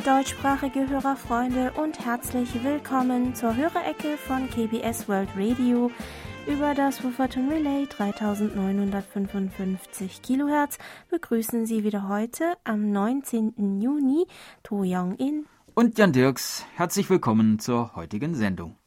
deutschsprachige 0.00 0.88
Hörerfreunde 0.88 1.72
und 1.72 2.02
herzlich 2.04 2.64
willkommen 2.64 3.34
zur 3.34 3.54
Hörerecke 3.54 4.16
von 4.16 4.48
KBS 4.48 5.06
World 5.08 5.28
Radio 5.36 5.90
über 6.46 6.74
das 6.74 7.04
Wufferton 7.04 7.50
Relay 7.50 7.86
3955 7.86 10.22
Kilohertz 10.22 10.78
begrüßen 11.10 11.66
Sie 11.66 11.84
wieder 11.84 12.08
heute 12.08 12.54
am 12.64 12.90
19. 12.90 13.80
Juni 13.80 14.26
To 14.62 14.84
Young 14.86 15.16
In 15.16 15.44
und 15.74 15.98
Jan 15.98 16.12
Dirks. 16.12 16.64
Herzlich 16.76 17.10
willkommen 17.10 17.58
zur 17.58 17.94
heutigen 17.94 18.34
Sendung. 18.34 18.79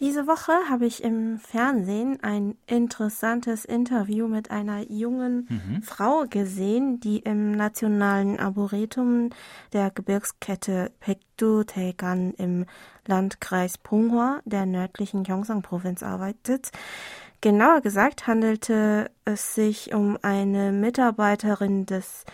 Diese 0.00 0.26
Woche 0.26 0.52
habe 0.70 0.86
ich 0.86 1.04
im 1.04 1.38
Fernsehen 1.38 2.18
ein 2.22 2.56
interessantes 2.66 3.66
Interview 3.66 4.28
mit 4.28 4.50
einer 4.50 4.90
jungen 4.90 5.46
mhm. 5.50 5.82
Frau 5.82 6.24
gesehen, 6.28 7.00
die 7.00 7.18
im 7.18 7.52
nationalen 7.52 8.40
Arboretum 8.40 9.28
der 9.74 9.90
Gebirgskette 9.90 10.90
Pektu 11.00 11.64
Taegan 11.64 12.32
im 12.32 12.64
Landkreis 13.06 13.76
Ponghwa 13.76 14.40
der 14.46 14.64
nördlichen 14.64 15.22
Gyeongsang-Provinz 15.22 16.02
arbeitet. 16.02 16.70
Genauer 17.42 17.82
gesagt 17.82 18.26
handelte 18.26 19.10
es 19.26 19.54
sich 19.54 19.92
um 19.92 20.16
eine 20.22 20.72
Mitarbeiterin 20.72 21.84
des 21.84 22.24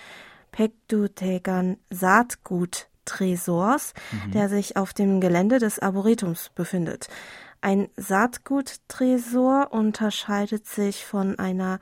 Pektu 0.52 1.08
Taegan 1.08 1.78
Saatgut 1.90 2.88
Tresors, 3.06 3.92
mhm. 4.12 4.32
der 4.32 4.48
sich 4.48 4.76
auf 4.76 4.92
dem 4.92 5.20
Gelände 5.20 5.58
des 5.58 5.78
Arboretums 5.78 6.50
befindet. 6.54 7.08
Ein 7.66 7.88
Saatguttresor 7.96 9.72
unterscheidet 9.72 10.68
sich 10.68 11.04
von 11.04 11.36
einer 11.40 11.80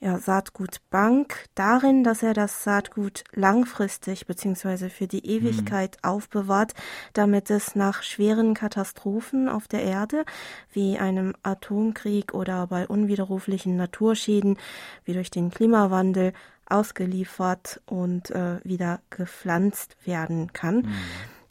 ja, 0.00 0.16
Saatgutbank 0.16 1.50
darin, 1.54 2.02
dass 2.02 2.22
er 2.22 2.32
das 2.32 2.64
Saatgut 2.64 3.22
langfristig 3.34 4.26
bzw. 4.26 4.88
für 4.88 5.06
die 5.06 5.26
Ewigkeit 5.26 5.98
mhm. 6.02 6.08
aufbewahrt, 6.08 6.72
damit 7.12 7.50
es 7.50 7.76
nach 7.76 8.02
schweren 8.02 8.54
Katastrophen 8.54 9.50
auf 9.50 9.68
der 9.68 9.82
Erde, 9.82 10.24
wie 10.72 10.96
einem 10.96 11.34
Atomkrieg 11.42 12.32
oder 12.32 12.68
bei 12.68 12.88
unwiderruflichen 12.88 13.76
Naturschäden, 13.76 14.56
wie 15.04 15.12
durch 15.12 15.30
den 15.30 15.50
Klimawandel, 15.50 16.32
ausgeliefert 16.64 17.82
und 17.84 18.30
äh, 18.30 18.64
wieder 18.64 19.00
gepflanzt 19.10 19.94
werden 20.06 20.54
kann. 20.54 20.76
Mhm. 20.76 20.94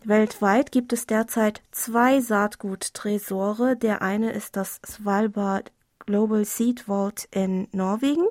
Weltweit 0.03 0.71
gibt 0.71 0.93
es 0.93 1.05
derzeit 1.05 1.61
zwei 1.69 2.21
Saatguttresore. 2.21 3.77
Der 3.77 4.01
eine 4.01 4.31
ist 4.31 4.55
das 4.55 4.81
Svalbard 4.83 5.71
Global 5.99 6.43
Seed 6.43 6.87
Vault 6.87 7.27
in 7.29 7.67
Norwegen, 7.71 8.25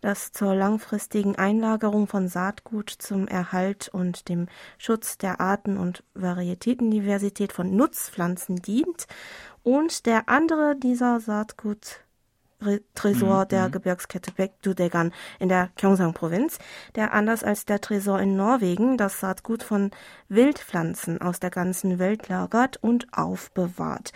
das 0.00 0.30
zur 0.30 0.54
langfristigen 0.54 1.34
Einlagerung 1.34 2.06
von 2.06 2.28
Saatgut 2.28 2.90
zum 2.90 3.26
Erhalt 3.26 3.88
und 3.88 4.28
dem 4.28 4.46
Schutz 4.78 5.18
der 5.18 5.40
Arten- 5.40 5.78
und 5.78 6.04
Varietätendiversität 6.14 7.52
von 7.52 7.74
Nutzpflanzen 7.74 8.62
dient. 8.62 9.08
Und 9.64 10.06
der 10.06 10.28
andere 10.28 10.76
dieser 10.76 11.18
Saatgut 11.18 12.04
Tresor 12.94 13.44
mhm. 13.44 13.48
der 13.48 13.68
mhm. 13.68 13.72
Gebirgskette 13.72 14.32
Bekdudegan 14.32 15.12
in 15.38 15.48
der 15.48 15.70
Gyeongsang-Provinz, 15.76 16.58
der 16.94 17.14
anders 17.14 17.42
als 17.44 17.64
der 17.64 17.80
Tresor 17.80 18.20
in 18.20 18.36
Norwegen 18.36 18.96
das 18.96 19.20
Saatgut 19.20 19.62
von 19.62 19.90
Wildpflanzen 20.28 21.20
aus 21.20 21.40
der 21.40 21.50
ganzen 21.50 21.98
Welt 21.98 22.28
lagert 22.28 22.78
und 22.82 23.06
aufbewahrt. 23.12 24.12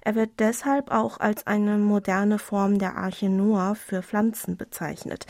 Er 0.00 0.14
wird 0.14 0.38
deshalb 0.38 0.90
auch 0.90 1.20
als 1.20 1.46
eine 1.46 1.76
moderne 1.76 2.38
Form 2.38 2.78
der 2.78 2.96
Arche 2.96 3.28
Noah 3.28 3.74
für 3.74 4.02
Pflanzen 4.02 4.56
bezeichnet. 4.56 5.26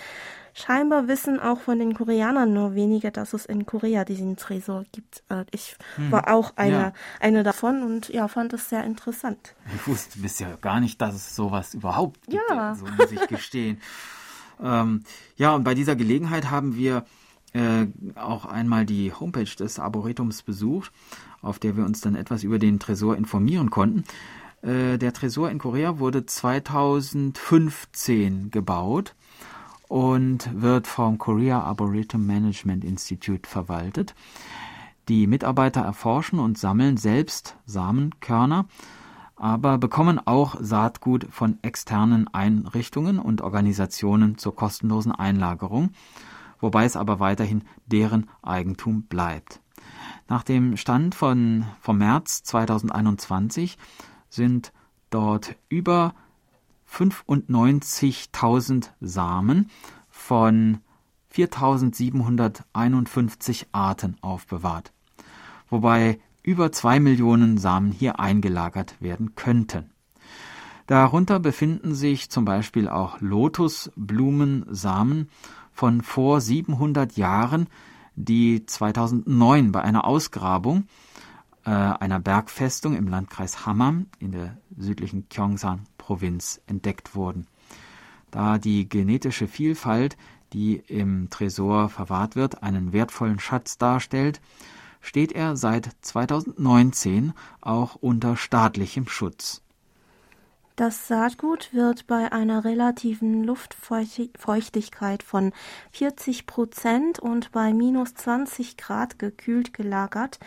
Scheinbar 0.58 1.06
wissen 1.06 1.38
auch 1.38 1.60
von 1.60 1.78
den 1.78 1.94
Koreanern 1.94 2.52
nur 2.52 2.74
wenige, 2.74 3.12
dass 3.12 3.32
es 3.32 3.46
in 3.46 3.64
Korea 3.64 4.04
diesen 4.04 4.36
Tresor 4.36 4.84
gibt. 4.90 5.22
Äh, 5.28 5.44
ich 5.52 5.76
hm. 5.94 6.10
war 6.10 6.34
auch 6.34 6.54
eine, 6.56 6.72
ja. 6.72 6.92
eine 7.20 7.44
davon 7.44 7.84
und 7.84 8.08
ja, 8.08 8.26
fand 8.26 8.52
es 8.54 8.68
sehr 8.68 8.82
interessant. 8.82 9.54
Ich 9.76 9.86
wusste 9.86 10.18
bisher 10.18 10.58
gar 10.60 10.80
nicht, 10.80 11.00
dass 11.00 11.14
es 11.14 11.36
sowas 11.36 11.74
überhaupt 11.74 12.26
gibt. 12.26 12.42
Ja. 12.50 12.74
So 12.74 12.86
muss 12.86 13.12
ich 13.12 13.24
gestehen. 13.28 13.80
ähm, 14.62 15.04
ja, 15.36 15.54
und 15.54 15.62
bei 15.62 15.74
dieser 15.74 15.94
Gelegenheit 15.94 16.50
haben 16.50 16.74
wir 16.74 17.04
äh, 17.52 17.86
auch 18.16 18.44
einmal 18.44 18.84
die 18.84 19.12
Homepage 19.12 19.44
des 19.44 19.78
Arboretums 19.78 20.42
besucht, 20.42 20.90
auf 21.40 21.60
der 21.60 21.76
wir 21.76 21.84
uns 21.84 22.00
dann 22.00 22.16
etwas 22.16 22.42
über 22.42 22.58
den 22.58 22.80
Tresor 22.80 23.16
informieren 23.16 23.70
konnten. 23.70 24.02
Äh, 24.62 24.98
der 24.98 25.12
Tresor 25.12 25.50
in 25.50 25.58
Korea 25.58 26.00
wurde 26.00 26.26
2015 26.26 28.50
gebaut 28.50 29.14
und 29.88 30.50
wird 30.60 30.86
vom 30.86 31.18
Korea 31.18 31.62
Arboretum 31.62 32.26
Management 32.26 32.84
Institute 32.84 33.48
verwaltet. 33.48 34.14
Die 35.08 35.26
Mitarbeiter 35.26 35.80
erforschen 35.80 36.38
und 36.38 36.58
sammeln 36.58 36.98
selbst 36.98 37.56
Samenkörner, 37.64 38.66
aber 39.36 39.78
bekommen 39.78 40.20
auch 40.24 40.56
Saatgut 40.60 41.26
von 41.30 41.58
externen 41.62 42.28
Einrichtungen 42.28 43.18
und 43.18 43.40
Organisationen 43.40 44.36
zur 44.36 44.54
kostenlosen 44.54 45.12
Einlagerung, 45.12 45.90
wobei 46.60 46.84
es 46.84 46.96
aber 46.96 47.20
weiterhin 47.20 47.62
deren 47.86 48.28
Eigentum 48.42 49.02
bleibt. 49.02 49.60
Nach 50.28 50.42
dem 50.42 50.76
Stand 50.76 51.14
von, 51.14 51.64
vom 51.80 51.98
März 51.98 52.42
2021 52.42 53.78
sind 54.28 54.72
dort 55.08 55.56
über 55.70 56.14
95.000 56.90 58.88
Samen 59.00 59.70
von 60.08 60.78
4.751 61.34 63.66
Arten 63.72 64.16
aufbewahrt, 64.20 64.92
wobei 65.68 66.20
über 66.42 66.70
zwei 66.72 66.98
Millionen 67.00 67.58
Samen 67.58 67.92
hier 67.92 68.18
eingelagert 68.18 68.96
werden 69.00 69.34
könnten. 69.34 69.90
Darunter 70.86 71.38
befinden 71.38 71.94
sich 71.94 72.30
zum 72.30 72.46
Beispiel 72.46 72.88
auch 72.88 73.20
Lotusblumensamen 73.20 75.28
von 75.72 76.00
vor 76.02 76.40
700 76.40 77.18
Jahren, 77.18 77.66
die 78.16 78.64
2009 78.64 79.70
bei 79.70 79.82
einer 79.82 80.06
Ausgrabung 80.06 80.86
äh, 81.64 81.70
einer 81.70 82.18
Bergfestung 82.18 82.96
im 82.96 83.06
Landkreis 83.06 83.66
Hammam 83.66 84.06
in 84.18 84.32
der 84.32 84.56
südlichen 84.76 85.28
Gyeongsang 85.28 85.82
Provinz 86.08 86.62
entdeckt 86.66 87.14
wurden. 87.14 87.46
Da 88.30 88.56
die 88.56 88.88
genetische 88.88 89.46
Vielfalt, 89.46 90.16
die 90.54 90.76
im 90.88 91.28
Tresor 91.28 91.90
verwahrt 91.90 92.34
wird, 92.34 92.62
einen 92.62 92.94
wertvollen 92.94 93.38
Schatz 93.38 93.76
darstellt, 93.76 94.40
steht 95.02 95.32
er 95.32 95.54
seit 95.58 95.90
2019 96.00 97.34
auch 97.60 97.96
unter 97.96 98.38
staatlichem 98.38 99.06
Schutz. 99.06 99.60
Das 100.76 101.08
Saatgut 101.08 101.74
wird 101.74 102.06
bei 102.06 102.32
einer 102.32 102.64
relativen 102.64 103.44
Luftfeuchtigkeit 103.44 105.22
von 105.22 105.52
40 105.92 106.46
Prozent 106.46 107.18
und 107.18 107.52
bei 107.52 107.74
minus 107.74 108.14
20 108.14 108.78
Grad 108.78 109.18
gekühlt 109.18 109.74
gelagert. 109.74 110.38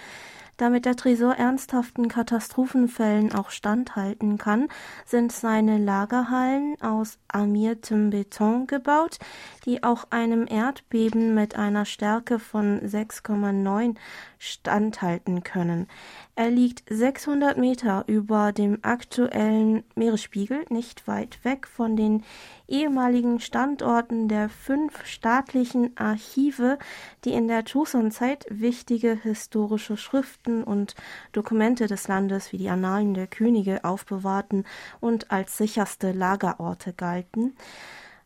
Damit 0.61 0.85
der 0.85 0.95
Tresor 0.95 1.33
ernsthaften 1.33 2.07
Katastrophenfällen 2.07 3.33
auch 3.33 3.49
standhalten 3.49 4.37
kann, 4.37 4.67
sind 5.07 5.31
seine 5.31 5.79
Lagerhallen 5.79 6.79
aus 6.83 7.17
armiertem 7.29 8.11
Beton 8.11 8.67
gebaut, 8.67 9.17
die 9.65 9.81
auch 9.81 10.11
einem 10.11 10.45
Erdbeben 10.47 11.33
mit 11.33 11.55
einer 11.55 11.85
Stärke 11.85 12.37
von 12.37 12.79
6,9 12.79 13.95
standhalten 14.37 15.41
können. 15.41 15.87
Er 16.35 16.51
liegt 16.51 16.83
600 16.87 17.57
Meter 17.57 18.03
über 18.05 18.51
dem 18.51 18.77
aktuellen 18.83 19.83
Meeresspiegel, 19.95 20.65
nicht 20.69 21.07
weit 21.07 21.43
weg 21.43 21.65
von 21.65 21.95
den 21.95 22.23
ehemaligen 22.71 23.39
Standorten 23.39 24.27
der 24.27 24.49
fünf 24.49 25.05
staatlichen 25.05 25.95
Archive, 25.97 26.79
die 27.25 27.33
in 27.33 27.47
der 27.47 27.63
Joseon-Zeit 27.63 28.45
wichtige 28.49 29.13
historische 29.13 29.97
Schriften 29.97 30.63
und 30.63 30.95
Dokumente 31.33 31.87
des 31.87 32.07
Landes 32.07 32.51
wie 32.51 32.57
die 32.57 32.69
Annalen 32.69 33.13
der 33.13 33.27
Könige 33.27 33.83
aufbewahrten 33.83 34.65
und 34.99 35.31
als 35.31 35.57
sicherste 35.57 36.11
Lagerorte 36.11 36.93
galten. 36.93 37.53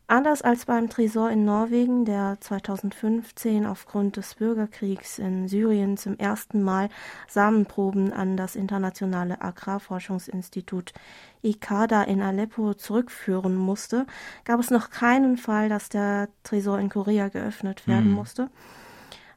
Anders 0.07 0.43
als 0.43 0.65
beim 0.65 0.87
Tresor 0.87 1.31
in 1.31 1.45
Norwegen, 1.45 2.05
der 2.05 2.37
2015 2.39 3.65
aufgrund 3.65 4.17
des 4.17 4.35
Bürgerkriegs 4.35 5.17
in 5.17 5.47
Syrien 5.47 5.97
zum 5.97 6.15
ersten 6.19 6.61
Mal 6.61 6.89
Samenproben 7.27 8.13
an 8.13 8.37
das 8.37 8.55
internationale 8.55 9.41
Agrarforschungsinstitut 9.41 10.93
ICADA 11.41 12.03
in 12.03 12.21
Aleppo 12.21 12.75
zurückführen 12.75 13.55
musste, 13.55 14.05
gab 14.43 14.59
es 14.59 14.69
noch 14.69 14.91
keinen 14.91 15.37
Fall, 15.37 15.69
dass 15.69 15.89
der 15.89 16.29
Tresor 16.43 16.77
in 16.77 16.89
Korea 16.89 17.29
geöffnet 17.29 17.87
werden 17.87 18.09
mhm. 18.09 18.15
musste. 18.15 18.51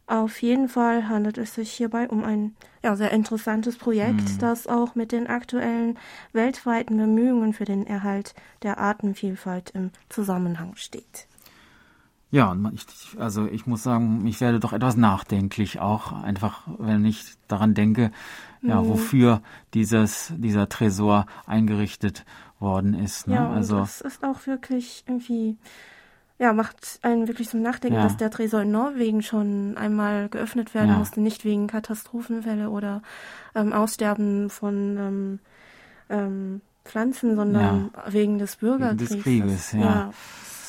Auf 0.09 0.41
jeden 0.41 0.71
Fall 0.71 1.09
handelt 1.09 1.37
es 1.37 1.55
sich 1.55 1.71
hierbei 1.71 2.09
um 2.09 2.25
ein 2.25 2.57
ja, 2.83 2.97
sehr 2.97 3.11
interessantes 3.13 3.77
Projekt, 3.77 4.23
mhm. 4.23 4.39
das 4.39 4.67
auch 4.67 4.95
mit 4.95 5.13
den 5.13 5.27
aktuellen 5.27 5.99
weltweiten 6.33 6.97
Bemühungen 6.97 7.53
für 7.53 7.67
den 7.67 7.87
Erhalt 7.87 8.35
der 8.63 8.79
Artenvielfalt 8.79 9.71
im 9.75 9.91
Zusammenhang 10.09 10.75
steht. 10.77 11.29
Ja, 12.31 12.57
ich, 12.73 12.87
also 13.19 13.47
ich 13.47 13.67
muss 13.67 13.83
sagen, 13.83 14.27
ich 14.27 14.41
werde 14.41 14.61
doch 14.61 14.73
etwas 14.73 14.97
nachdenklich 14.97 15.81
auch, 15.81 16.13
einfach 16.13 16.63
wenn 16.79 17.05
ich 17.05 17.25
daran 17.47 17.75
denke, 17.75 18.11
ja, 18.63 18.81
mhm. 18.81 18.89
wofür 18.89 19.43
dieses, 19.75 20.33
dieser 20.37 20.71
Tresor 20.71 21.27
eingerichtet 21.47 22.25
worden 22.61 22.95
ist. 22.95 23.29
Ne? 23.29 23.35
Ja, 23.35 23.51
also 23.51 23.79
das 23.79 24.01
ist 24.01 24.25
auch 24.25 24.47
wirklich 24.47 25.05
irgendwie, 25.07 25.57
ja, 26.39 26.53
macht 26.53 27.01
einen 27.03 27.27
wirklich 27.29 27.49
zum 27.49 27.63
Nachdenken, 27.63 27.97
ja. 27.97 28.05
dass 28.05 28.17
der 28.17 28.31
Tresor 28.31 28.63
in 28.63 28.71
Norwegen 28.71 29.23
schon 29.23 29.77
einmal 29.77 30.29
geöffnet 30.29 30.75
werden 30.75 30.91
ja. 30.91 30.99
musste, 30.99 31.21
nicht 31.21 31.45
wegen 31.45 31.67
Katastrophenfälle 31.67 32.71
oder 32.71 33.03
ähm, 33.55 33.73
Aussterben 33.73 34.49
von 34.51 34.97
ähm, 34.97 35.39
ähm, 36.09 36.61
Pflanzen, 36.85 37.37
sondern 37.37 37.91
ja. 37.95 38.13
wegen 38.13 38.39
des 38.39 38.57
Bürgerkriegs. 38.57 39.11
Wegen 39.25 39.49
des 39.49 39.71
Krieges, 39.71 39.73
ja. 39.73 39.81
ja. 39.81 40.13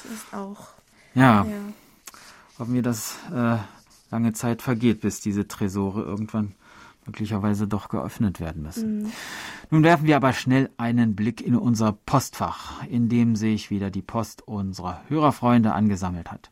Das 0.02 0.12
ist 0.12 0.34
auch 0.34 0.80
ja. 1.14 1.46
Hoffen 2.58 2.74
wir, 2.74 2.82
dass 2.82 3.18
äh, 3.34 3.58
lange 4.12 4.34
Zeit 4.34 4.62
vergeht, 4.62 5.02
bis 5.02 5.22
diese 5.22 5.48
Tresore 5.48 6.04
irgendwann 6.04 6.56
möglicherweise 7.10 7.68
doch 7.68 7.90
geöffnet 7.90 8.40
werden 8.40 8.62
müssen. 8.62 9.00
Mhm. 9.00 9.12
Nun 9.72 9.84
werfen 9.84 10.06
wir 10.06 10.16
aber 10.16 10.32
schnell 10.32 10.70
einen 10.78 11.16
Blick 11.16 11.42
in 11.42 11.56
unser 11.56 11.92
Postfach, 11.92 12.84
in 12.88 13.10
dem 13.10 13.36
sich 13.36 13.72
wieder 13.72 13.90
die 13.90 14.04
Post 14.04 14.48
unserer 14.48 15.02
Hörerfreunde 15.08 15.74
angesammelt 15.74 16.32
hat. 16.32 16.52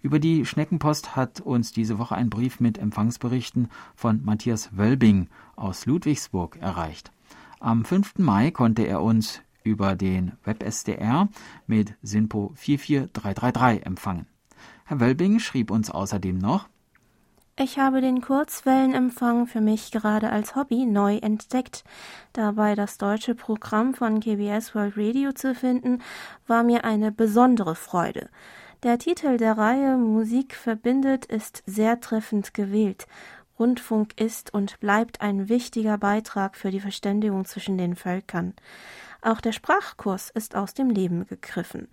Über 0.00 0.20
die 0.20 0.46
Schneckenpost 0.46 1.16
hat 1.16 1.40
uns 1.40 1.72
diese 1.72 1.98
Woche 1.98 2.14
ein 2.14 2.30
Brief 2.30 2.60
mit 2.60 2.78
Empfangsberichten 2.78 3.68
von 3.96 4.24
Matthias 4.24 4.76
Wölbing 4.76 5.28
aus 5.56 5.84
Ludwigsburg 5.84 6.56
erreicht. 6.60 7.10
Am 7.58 7.84
5. 7.84 8.18
Mai 8.18 8.52
konnte 8.52 8.82
er 8.82 9.02
uns 9.02 9.42
über 9.64 9.96
den 9.96 10.32
WebSDR 10.44 11.28
mit 11.66 11.94
SINPO 12.02 12.52
44333 12.54 13.84
empfangen. 13.84 14.26
Herr 14.84 15.00
Wölbing 15.00 15.40
schrieb 15.40 15.72
uns 15.72 15.90
außerdem 15.90 16.38
noch, 16.38 16.68
ich 17.60 17.78
habe 17.78 18.00
den 18.00 18.20
Kurzwellenempfang 18.20 19.46
für 19.46 19.60
mich 19.60 19.90
gerade 19.90 20.30
als 20.30 20.54
Hobby 20.54 20.86
neu 20.86 21.16
entdeckt. 21.16 21.82
Dabei 22.32 22.76
das 22.76 22.98
deutsche 22.98 23.34
Programm 23.34 23.94
von 23.94 24.20
KBS 24.20 24.74
World 24.74 24.94
Radio 24.96 25.32
zu 25.32 25.54
finden, 25.54 26.00
war 26.46 26.62
mir 26.62 26.84
eine 26.84 27.10
besondere 27.10 27.74
Freude. 27.74 28.28
Der 28.84 28.98
Titel 28.98 29.38
der 29.38 29.58
Reihe 29.58 29.96
Musik 29.96 30.54
verbindet 30.54 31.26
ist 31.26 31.64
sehr 31.66 32.00
treffend 32.00 32.54
gewählt. 32.54 33.08
Rundfunk 33.58 34.20
ist 34.20 34.54
und 34.54 34.78
bleibt 34.78 35.20
ein 35.20 35.48
wichtiger 35.48 35.98
Beitrag 35.98 36.54
für 36.56 36.70
die 36.70 36.80
Verständigung 36.80 37.44
zwischen 37.44 37.76
den 37.76 37.96
Völkern. 37.96 38.54
Auch 39.20 39.40
der 39.40 39.50
Sprachkurs 39.50 40.30
ist 40.30 40.54
aus 40.54 40.74
dem 40.74 40.90
Leben 40.90 41.26
gegriffen. 41.26 41.88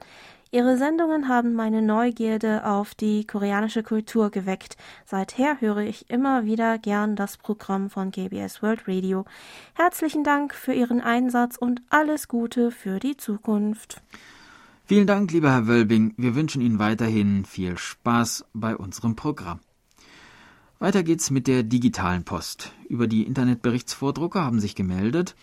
Ihre 0.55 0.77
Sendungen 0.77 1.27
haben 1.27 1.53
meine 1.53 1.81
Neugierde 1.81 2.65
auf 2.65 2.95
die 2.95 3.27
koreanische 3.27 3.83
Kultur 3.83 4.29
geweckt. 4.29 4.77
Seither 5.03 5.59
höre 5.59 5.79
ich 5.79 6.09
immer 6.09 6.45
wieder 6.45 6.77
gern 6.77 7.17
das 7.17 7.35
Programm 7.35 7.89
von 7.89 8.09
KBS 8.09 8.63
World 8.63 8.87
Radio. 8.87 9.25
Herzlichen 9.73 10.23
Dank 10.23 10.53
für 10.53 10.71
Ihren 10.71 11.01
Einsatz 11.01 11.57
und 11.57 11.81
alles 11.89 12.29
Gute 12.29 12.71
für 12.71 12.99
die 12.99 13.17
Zukunft. 13.17 14.01
Vielen 14.85 15.07
Dank, 15.07 15.33
lieber 15.33 15.51
Herr 15.51 15.67
Wölbing. 15.67 16.13
Wir 16.15 16.35
wünschen 16.35 16.61
Ihnen 16.61 16.79
weiterhin 16.79 17.43
viel 17.43 17.77
Spaß 17.77 18.45
bei 18.53 18.77
unserem 18.77 19.17
Programm. 19.17 19.59
Weiter 20.79 21.03
geht's 21.03 21.31
mit 21.31 21.47
der 21.47 21.63
digitalen 21.63 22.23
Post. 22.23 22.71
Über 22.87 23.07
die 23.07 23.23
Internetberichtsvordrucke 23.23 24.39
haben 24.39 24.61
sich 24.61 24.73
gemeldet 24.73 25.35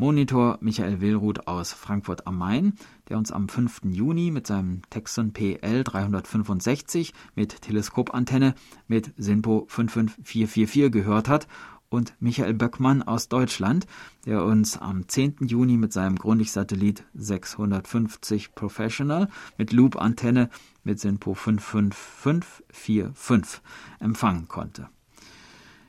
Monitor 0.00 0.58
Michael 0.60 1.00
Willruth 1.00 1.48
aus 1.48 1.72
Frankfurt 1.72 2.28
am 2.28 2.38
Main, 2.38 2.74
der 3.08 3.18
uns 3.18 3.32
am 3.32 3.48
5. 3.48 3.80
Juni 3.86 4.30
mit 4.30 4.46
seinem 4.46 4.82
Texon 4.90 5.32
PL 5.32 5.82
365 5.82 7.12
mit 7.34 7.62
Teleskopantenne 7.62 8.54
mit 8.86 9.12
SINPO 9.16 9.66
55444 9.68 10.92
gehört 10.92 11.28
hat 11.28 11.48
und 11.88 12.14
Michael 12.20 12.54
Böckmann 12.54 13.02
aus 13.02 13.28
Deutschland, 13.28 13.88
der 14.24 14.44
uns 14.44 14.78
am 14.78 15.08
10. 15.08 15.38
Juni 15.40 15.76
mit 15.76 15.92
seinem 15.92 16.14
Grundig-Satellit 16.14 17.02
650 17.14 18.54
Professional 18.54 19.28
mit 19.56 19.72
Loop-Antenne 19.72 20.48
mit 20.84 21.00
SINPO 21.00 21.34
55545 21.34 23.62
empfangen 23.98 24.46
konnte. 24.46 24.90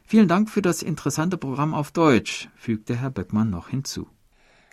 Vielen 0.09 0.27
Dank 0.27 0.50
für 0.50 0.63
das 0.63 0.81
interessante 0.81 1.38
Programm 1.38 1.75
auf 1.75 1.91
Deutsch, 1.91 2.50
fügte 2.56 2.95
Herr 2.95 3.11
Böckmann 3.11 3.51
noch 3.51 3.69
hinzu. 3.69 4.07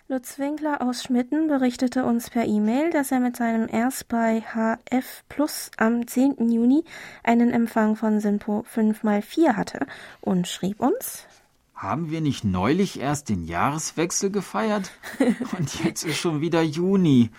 Lutz 0.07 0.39
Winkler 0.39 0.81
aus 0.81 1.03
Schmitten 1.03 1.47
berichtete 1.47 2.05
uns 2.05 2.31
per 2.31 2.45
E-Mail, 2.45 2.89
dass 2.89 3.11
er 3.11 3.19
mit 3.19 3.37
seinem 3.37 3.69
erst 3.69 4.07
bei 4.07 4.41
HF 4.41 5.23
Plus 5.29 5.69
am 5.77 6.07
10. 6.07 6.49
Juni 6.49 6.83
einen 7.23 7.51
Empfang 7.51 7.95
von 7.95 8.19
SINPO 8.19 8.65
5x4 8.75 9.53
hatte 9.53 9.85
und 10.21 10.47
schrieb 10.47 10.79
uns, 10.79 11.27
haben 11.75 12.09
wir 12.09 12.21
nicht 12.21 12.43
neulich 12.43 12.99
erst 12.99 13.29
den 13.29 13.43
Jahreswechsel 13.43 14.31
gefeiert? 14.31 14.89
Und 15.59 15.83
jetzt 15.85 16.03
ist 16.03 16.17
schon 16.17 16.41
wieder 16.41 16.63
Juni. 16.63 17.29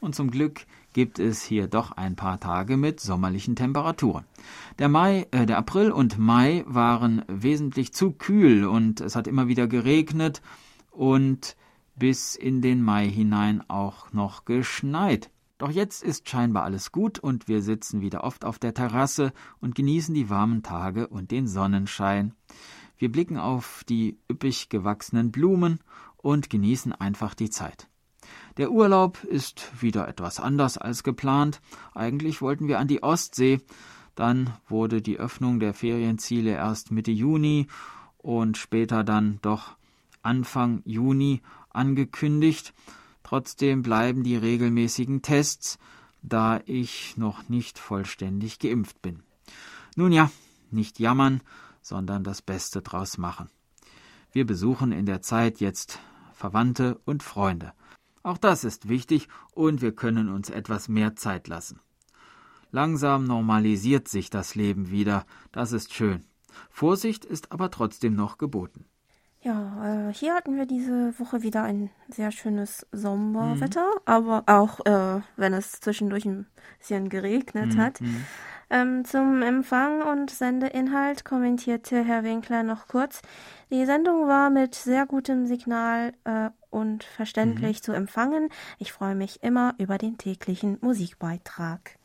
Und 0.00 0.14
zum 0.14 0.30
Glück 0.30 0.64
gibt 0.92 1.18
es 1.18 1.42
hier 1.42 1.66
doch 1.66 1.92
ein 1.92 2.16
paar 2.16 2.40
Tage 2.40 2.76
mit 2.76 3.00
sommerlichen 3.00 3.56
Temperaturen. 3.56 4.24
Der 4.78 4.88
Mai, 4.88 5.26
äh, 5.30 5.46
der 5.46 5.58
April 5.58 5.92
und 5.92 6.18
Mai 6.18 6.64
waren 6.66 7.22
wesentlich 7.28 7.92
zu 7.92 8.12
kühl 8.12 8.64
und 8.66 9.00
es 9.00 9.16
hat 9.16 9.26
immer 9.26 9.48
wieder 9.48 9.68
geregnet 9.68 10.42
und 10.90 11.56
bis 11.96 12.34
in 12.34 12.62
den 12.62 12.82
Mai 12.82 13.08
hinein 13.08 13.62
auch 13.68 14.12
noch 14.12 14.44
geschneit. 14.44 15.30
Doch 15.58 15.70
jetzt 15.70 16.02
ist 16.02 16.26
scheinbar 16.28 16.64
alles 16.64 16.90
gut 16.90 17.18
und 17.18 17.46
wir 17.46 17.60
sitzen 17.60 18.00
wieder 18.00 18.24
oft 18.24 18.46
auf 18.46 18.58
der 18.58 18.72
Terrasse 18.72 19.34
und 19.60 19.74
genießen 19.74 20.14
die 20.14 20.30
warmen 20.30 20.62
Tage 20.62 21.06
und 21.06 21.30
den 21.30 21.46
Sonnenschein. 21.46 22.32
Wir 22.96 23.12
blicken 23.12 23.36
auf 23.36 23.84
die 23.86 24.18
üppig 24.30 24.70
gewachsenen 24.70 25.30
Blumen 25.30 25.80
und 26.16 26.48
genießen 26.48 26.92
einfach 26.92 27.34
die 27.34 27.50
Zeit. 27.50 27.89
Der 28.56 28.70
Urlaub 28.70 29.22
ist 29.24 29.70
wieder 29.80 30.08
etwas 30.08 30.40
anders 30.40 30.78
als 30.78 31.02
geplant. 31.02 31.60
Eigentlich 31.94 32.42
wollten 32.42 32.68
wir 32.68 32.78
an 32.78 32.88
die 32.88 33.02
Ostsee. 33.02 33.60
Dann 34.14 34.52
wurde 34.68 35.02
die 35.02 35.18
Öffnung 35.18 35.60
der 35.60 35.72
Ferienziele 35.72 36.52
erst 36.52 36.90
Mitte 36.90 37.10
Juni 37.10 37.68
und 38.18 38.58
später 38.58 39.04
dann 39.04 39.38
doch 39.42 39.76
Anfang 40.22 40.82
Juni 40.84 41.40
angekündigt. 41.70 42.74
Trotzdem 43.22 43.82
bleiben 43.82 44.24
die 44.24 44.36
regelmäßigen 44.36 45.22
Tests, 45.22 45.78
da 46.22 46.60
ich 46.66 47.16
noch 47.16 47.48
nicht 47.48 47.78
vollständig 47.78 48.58
geimpft 48.58 49.00
bin. 49.00 49.22
Nun 49.96 50.12
ja, 50.12 50.30
nicht 50.70 50.98
jammern, 50.98 51.40
sondern 51.80 52.24
das 52.24 52.42
Beste 52.42 52.82
draus 52.82 53.18
machen. 53.18 53.48
Wir 54.32 54.46
besuchen 54.46 54.92
in 54.92 55.06
der 55.06 55.22
Zeit 55.22 55.60
jetzt 55.60 55.98
Verwandte 56.34 57.00
und 57.04 57.22
Freunde. 57.22 57.72
Auch 58.22 58.38
das 58.38 58.64
ist 58.64 58.88
wichtig 58.88 59.28
und 59.54 59.80
wir 59.80 59.92
können 59.92 60.28
uns 60.28 60.50
etwas 60.50 60.88
mehr 60.88 61.16
Zeit 61.16 61.48
lassen. 61.48 61.80
Langsam 62.70 63.24
normalisiert 63.24 64.08
sich 64.08 64.30
das 64.30 64.54
Leben 64.54 64.90
wieder, 64.90 65.24
das 65.52 65.72
ist 65.72 65.92
schön. 65.92 66.24
Vorsicht 66.70 67.24
ist 67.24 67.52
aber 67.52 67.70
trotzdem 67.70 68.14
noch 68.14 68.38
geboten. 68.38 68.84
Ja, 69.42 70.08
äh, 70.08 70.12
hier 70.12 70.34
hatten 70.34 70.56
wir 70.56 70.66
diese 70.66 71.18
Woche 71.18 71.42
wieder 71.42 71.62
ein 71.62 71.88
sehr 72.08 72.30
schönes 72.30 72.86
Sommerwetter, 72.92 73.86
mhm. 73.86 74.00
aber 74.04 74.44
auch 74.46 74.84
äh, 74.84 75.22
wenn 75.36 75.54
es 75.54 75.80
zwischendurch 75.80 76.26
ein 76.26 76.46
bisschen 76.78 77.08
geregnet 77.08 77.74
mhm. 77.74 77.80
hat. 77.80 78.00
Mhm. 78.02 78.24
Ähm, 78.68 79.04
zum 79.04 79.42
Empfang 79.42 80.02
und 80.02 80.30
Sendeinhalt 80.30 81.24
kommentierte 81.24 82.04
Herr 82.04 82.22
Winkler 82.22 82.62
noch 82.62 82.86
kurz. 82.86 83.22
Die 83.70 83.84
Sendung 83.86 84.28
war 84.28 84.50
mit 84.50 84.74
sehr 84.74 85.06
gutem 85.06 85.46
Signal 85.46 86.12
äh, 86.24 86.50
und 86.70 87.04
verständlich 87.04 87.78
mhm. 87.78 87.82
zu 87.82 87.92
empfangen. 87.92 88.48
Ich 88.78 88.92
freue 88.92 89.14
mich 89.14 89.42
immer 89.42 89.74
über 89.78 89.98
den 89.98 90.18
täglichen 90.18 90.78
Musikbeitrag. 90.80 91.98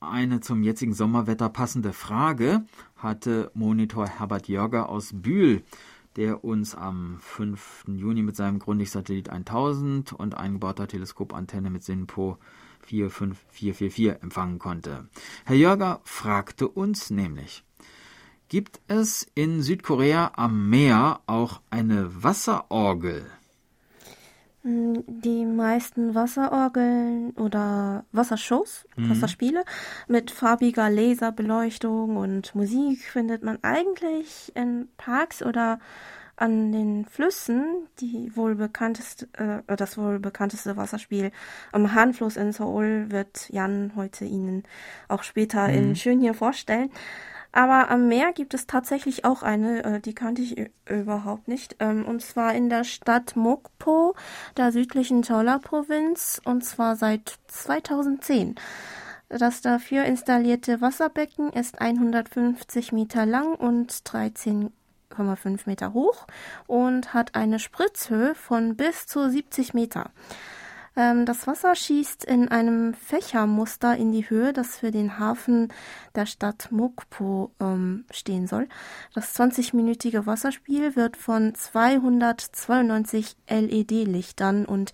Eine 0.00 0.40
zum 0.40 0.62
jetzigen 0.62 0.92
Sommerwetter 0.92 1.48
passende 1.48 1.92
Frage 1.92 2.64
hatte 2.96 3.50
Monitor 3.54 4.06
Herbert 4.06 4.46
Jörger 4.46 4.88
aus 4.88 5.10
Bühl, 5.12 5.62
der 6.16 6.44
uns 6.44 6.74
am 6.74 7.18
5. 7.20 7.84
Juni 7.88 8.22
mit 8.22 8.36
seinem 8.36 8.58
Grundig-Satellit 8.58 9.30
1000 9.30 10.12
und 10.12 10.36
eingebauter 10.36 10.86
Teleskopantenne 10.86 11.70
mit 11.70 11.82
SINPO 11.82 12.38
45444 12.82 14.22
empfangen 14.22 14.58
konnte. 14.58 15.08
Herr 15.44 15.56
Jörger 15.56 16.00
fragte 16.04 16.68
uns 16.68 17.10
nämlich, 17.10 17.64
gibt 18.48 18.80
es 18.88 19.26
in 19.34 19.62
Südkorea 19.62 20.32
am 20.36 20.70
Meer 20.70 21.20
auch 21.26 21.60
eine 21.70 22.22
Wasserorgel? 22.22 23.26
Die 24.68 25.44
meisten 25.44 26.16
Wasserorgeln 26.16 27.30
oder 27.36 28.04
Wassershows, 28.10 28.84
mhm. 28.96 29.10
Wasserspiele 29.10 29.64
mit 30.08 30.32
farbiger 30.32 30.90
Laserbeleuchtung 30.90 32.16
und 32.16 32.52
Musik 32.56 32.98
findet 32.98 33.44
man 33.44 33.62
eigentlich 33.62 34.50
in 34.56 34.88
Parks 34.96 35.40
oder 35.44 35.78
An 36.34 36.72
den 36.72 37.04
Flüssen, 37.06 37.86
die 38.00 38.34
wohl 38.34 38.56
bekannteste, 38.56 39.28
äh, 39.68 39.76
das 39.76 39.96
wohl 39.96 40.18
bekannteste 40.18 40.76
Wasserspiel 40.76 41.30
am 41.70 41.94
Hanfluss 41.94 42.36
in 42.36 42.52
Seoul 42.52 43.06
wird 43.08 43.48
Jan 43.50 43.92
heute 43.94 44.24
Ihnen 44.24 44.64
auch 45.06 45.22
später 45.22 45.68
mhm. 45.68 45.74
in 45.74 45.96
Schön 45.96 46.20
hier 46.20 46.34
vorstellen. 46.34 46.90
Aber 47.56 47.90
am 47.90 48.06
Meer 48.06 48.34
gibt 48.34 48.52
es 48.52 48.66
tatsächlich 48.66 49.24
auch 49.24 49.42
eine, 49.42 49.82
äh, 49.82 50.00
die 50.00 50.14
kannte 50.14 50.42
ich 50.42 50.70
überhaupt 50.86 51.48
nicht. 51.48 51.76
Ähm, 51.80 52.04
und 52.04 52.20
zwar 52.20 52.52
in 52.52 52.68
der 52.68 52.84
Stadt 52.84 53.34
Mokpo, 53.34 54.14
der 54.58 54.72
südlichen 54.72 55.22
Chola-Provinz, 55.22 56.38
und 56.44 56.66
zwar 56.66 56.96
seit 56.96 57.38
2010. 57.46 58.56
Das 59.30 59.62
dafür 59.62 60.04
installierte 60.04 60.82
Wasserbecken 60.82 61.50
ist 61.50 61.80
150 61.80 62.92
Meter 62.92 63.24
lang 63.24 63.54
und 63.54 63.90
13,5 63.90 65.60
Meter 65.64 65.94
hoch 65.94 66.26
und 66.66 67.14
hat 67.14 67.36
eine 67.36 67.58
Spritzhöhe 67.58 68.34
von 68.34 68.76
bis 68.76 69.06
zu 69.06 69.30
70 69.30 69.72
Meter. 69.72 70.10
Ähm, 70.96 71.26
das 71.26 71.46
Wasser 71.46 71.74
schießt 71.74 72.24
in 72.24 72.48
einem 72.48 72.94
Fächermuster 72.94 73.96
in 73.96 74.12
die 74.12 74.28
Höhe, 74.28 74.54
das 74.54 74.78
für 74.78 74.90
den 74.90 75.18
Hafen 75.18 75.68
der 76.14 76.24
Stadt 76.24 76.72
Mokpo 76.72 77.52
ähm, 77.60 78.06
stehen 78.10 78.46
soll. 78.46 78.66
Das 79.14 79.38
20-minütige 79.38 80.24
Wasserspiel 80.24 80.96
wird 80.96 81.18
von 81.18 81.54
292 81.54 83.36
LED-Lichtern 83.48 84.64
und 84.64 84.92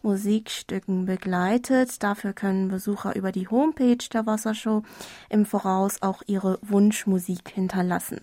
Musikstücken 0.00 1.04
begleitet. 1.04 2.02
Dafür 2.02 2.32
können 2.32 2.68
Besucher 2.68 3.14
über 3.14 3.30
die 3.30 3.48
Homepage 3.48 4.08
der 4.10 4.24
Wassershow 4.24 4.82
im 5.28 5.44
Voraus 5.44 6.00
auch 6.00 6.22
ihre 6.26 6.58
Wunschmusik 6.62 7.50
hinterlassen. 7.50 8.20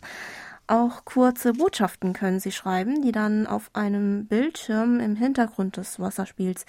Auch 0.70 1.04
kurze 1.04 1.54
Botschaften 1.54 2.14
können 2.14 2.40
Sie 2.40 2.52
schreiben, 2.52 3.02
die 3.02 3.12
dann 3.12 3.48
auf 3.48 3.72
einem 3.74 4.28
Bildschirm 4.28 5.00
im 5.00 5.16
Hintergrund 5.16 5.78
des 5.78 6.00
Wasserspiels 6.00 6.68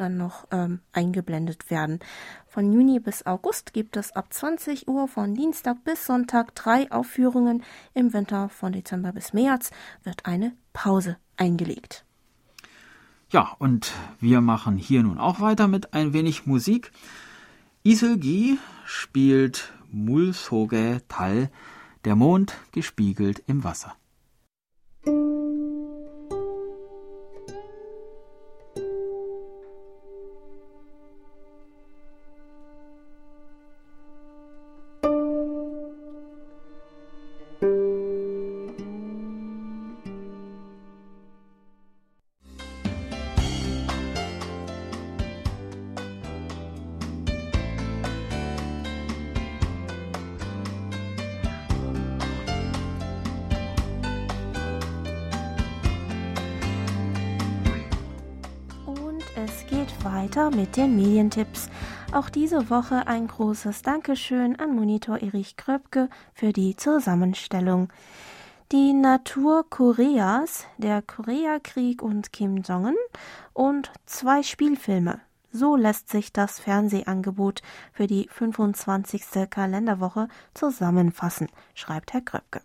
dann 0.00 0.16
noch 0.16 0.46
ähm, 0.50 0.80
eingeblendet 0.92 1.70
werden. 1.70 2.00
Von 2.46 2.72
Juni 2.72 2.98
bis 2.98 3.26
August 3.26 3.72
gibt 3.72 3.96
es 3.96 4.12
ab 4.12 4.32
20 4.32 4.88
Uhr 4.88 5.06
von 5.08 5.34
Dienstag 5.34 5.84
bis 5.84 6.06
Sonntag 6.06 6.54
drei 6.54 6.90
Aufführungen. 6.90 7.62
Im 7.94 8.12
Winter 8.12 8.48
von 8.48 8.72
Dezember 8.72 9.12
bis 9.12 9.32
März 9.32 9.70
wird 10.02 10.26
eine 10.26 10.52
Pause 10.72 11.16
eingelegt. 11.36 12.04
Ja, 13.30 13.54
und 13.58 13.92
wir 14.18 14.40
machen 14.40 14.76
hier 14.76 15.02
nun 15.02 15.18
auch 15.18 15.40
weiter 15.40 15.68
mit 15.68 15.94
ein 15.94 16.12
wenig 16.12 16.46
Musik. 16.46 16.90
Iselgi 17.84 18.58
spielt 18.84 19.72
Mulsoge 19.90 21.02
Tal, 21.08 21.50
der 22.04 22.16
Mond 22.16 22.56
gespiegelt 22.72 23.42
im 23.46 23.62
Wasser. 23.62 23.94
Weiter 60.40 60.56
mit 60.56 60.76
den 60.76 60.96
Medientipps. 60.96 61.68
Auch 62.12 62.30
diese 62.30 62.70
Woche 62.70 63.06
ein 63.06 63.26
großes 63.26 63.82
Dankeschön 63.82 64.58
an 64.58 64.74
Monitor 64.74 65.18
Erich 65.20 65.56
Kröpke 65.56 66.08
für 66.32 66.52
die 66.52 66.76
Zusammenstellung. 66.76 67.88
Die 68.72 68.92
Natur 68.92 69.68
Koreas, 69.68 70.66
der 70.78 71.02
Koreakrieg 71.02 72.02
und 72.02 72.32
Kim 72.32 72.58
Jong-un 72.58 72.94
und 73.52 73.90
zwei 74.06 74.42
Spielfilme. 74.42 75.20
So 75.52 75.76
lässt 75.76 76.08
sich 76.08 76.32
das 76.32 76.58
Fernsehangebot 76.58 77.60
für 77.92 78.06
die 78.06 78.28
25. 78.30 79.50
Kalenderwoche 79.50 80.28
zusammenfassen, 80.54 81.48
schreibt 81.74 82.14
Herr 82.14 82.22
Kröpke. 82.22 82.62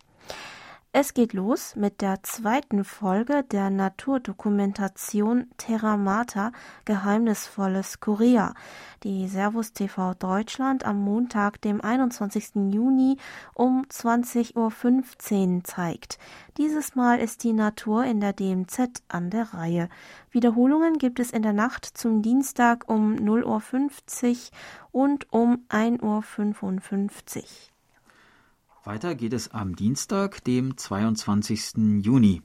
Es 0.98 1.12
geht 1.12 1.34
los 1.34 1.76
mit 1.76 2.00
der 2.00 2.22
zweiten 2.22 2.82
Folge 2.82 3.42
der 3.42 3.68
Naturdokumentation 3.68 5.46
Terra 5.58 5.98
Mata 5.98 6.52
Geheimnisvolles 6.86 8.00
Korea, 8.00 8.54
die 9.02 9.28
Servus 9.28 9.74
TV 9.74 10.14
Deutschland 10.14 10.86
am 10.86 10.98
Montag, 10.98 11.60
dem 11.60 11.82
21. 11.82 12.72
Juni 12.72 13.18
um 13.52 13.84
20.15 13.90 14.56
Uhr 14.56 15.64
zeigt. 15.64 16.18
Dieses 16.56 16.94
Mal 16.94 17.18
ist 17.18 17.44
die 17.44 17.52
Natur 17.52 18.04
in 18.06 18.20
der 18.20 18.32
DMZ 18.32 19.02
an 19.08 19.28
der 19.28 19.52
Reihe. 19.52 19.90
Wiederholungen 20.30 20.96
gibt 20.96 21.20
es 21.20 21.30
in 21.30 21.42
der 21.42 21.52
Nacht 21.52 21.84
zum 21.84 22.22
Dienstag 22.22 22.88
um 22.88 23.16
0.50 23.16 24.50
Uhr 24.94 25.02
und 25.02 25.30
um 25.30 25.58
1.55 25.68 27.42
Uhr. 27.42 27.75
Weiter 28.86 29.16
geht 29.16 29.32
es 29.32 29.48
am 29.48 29.74
Dienstag, 29.74 30.44
dem 30.44 30.76
22. 30.76 32.04
Juni. 32.04 32.42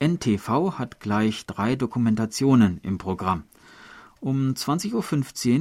NTV 0.00 0.78
hat 0.78 1.00
gleich 1.00 1.44
drei 1.44 1.76
Dokumentationen 1.76 2.80
im 2.82 2.96
Programm. 2.96 3.44
Um 4.18 4.54
20.15 4.54 4.94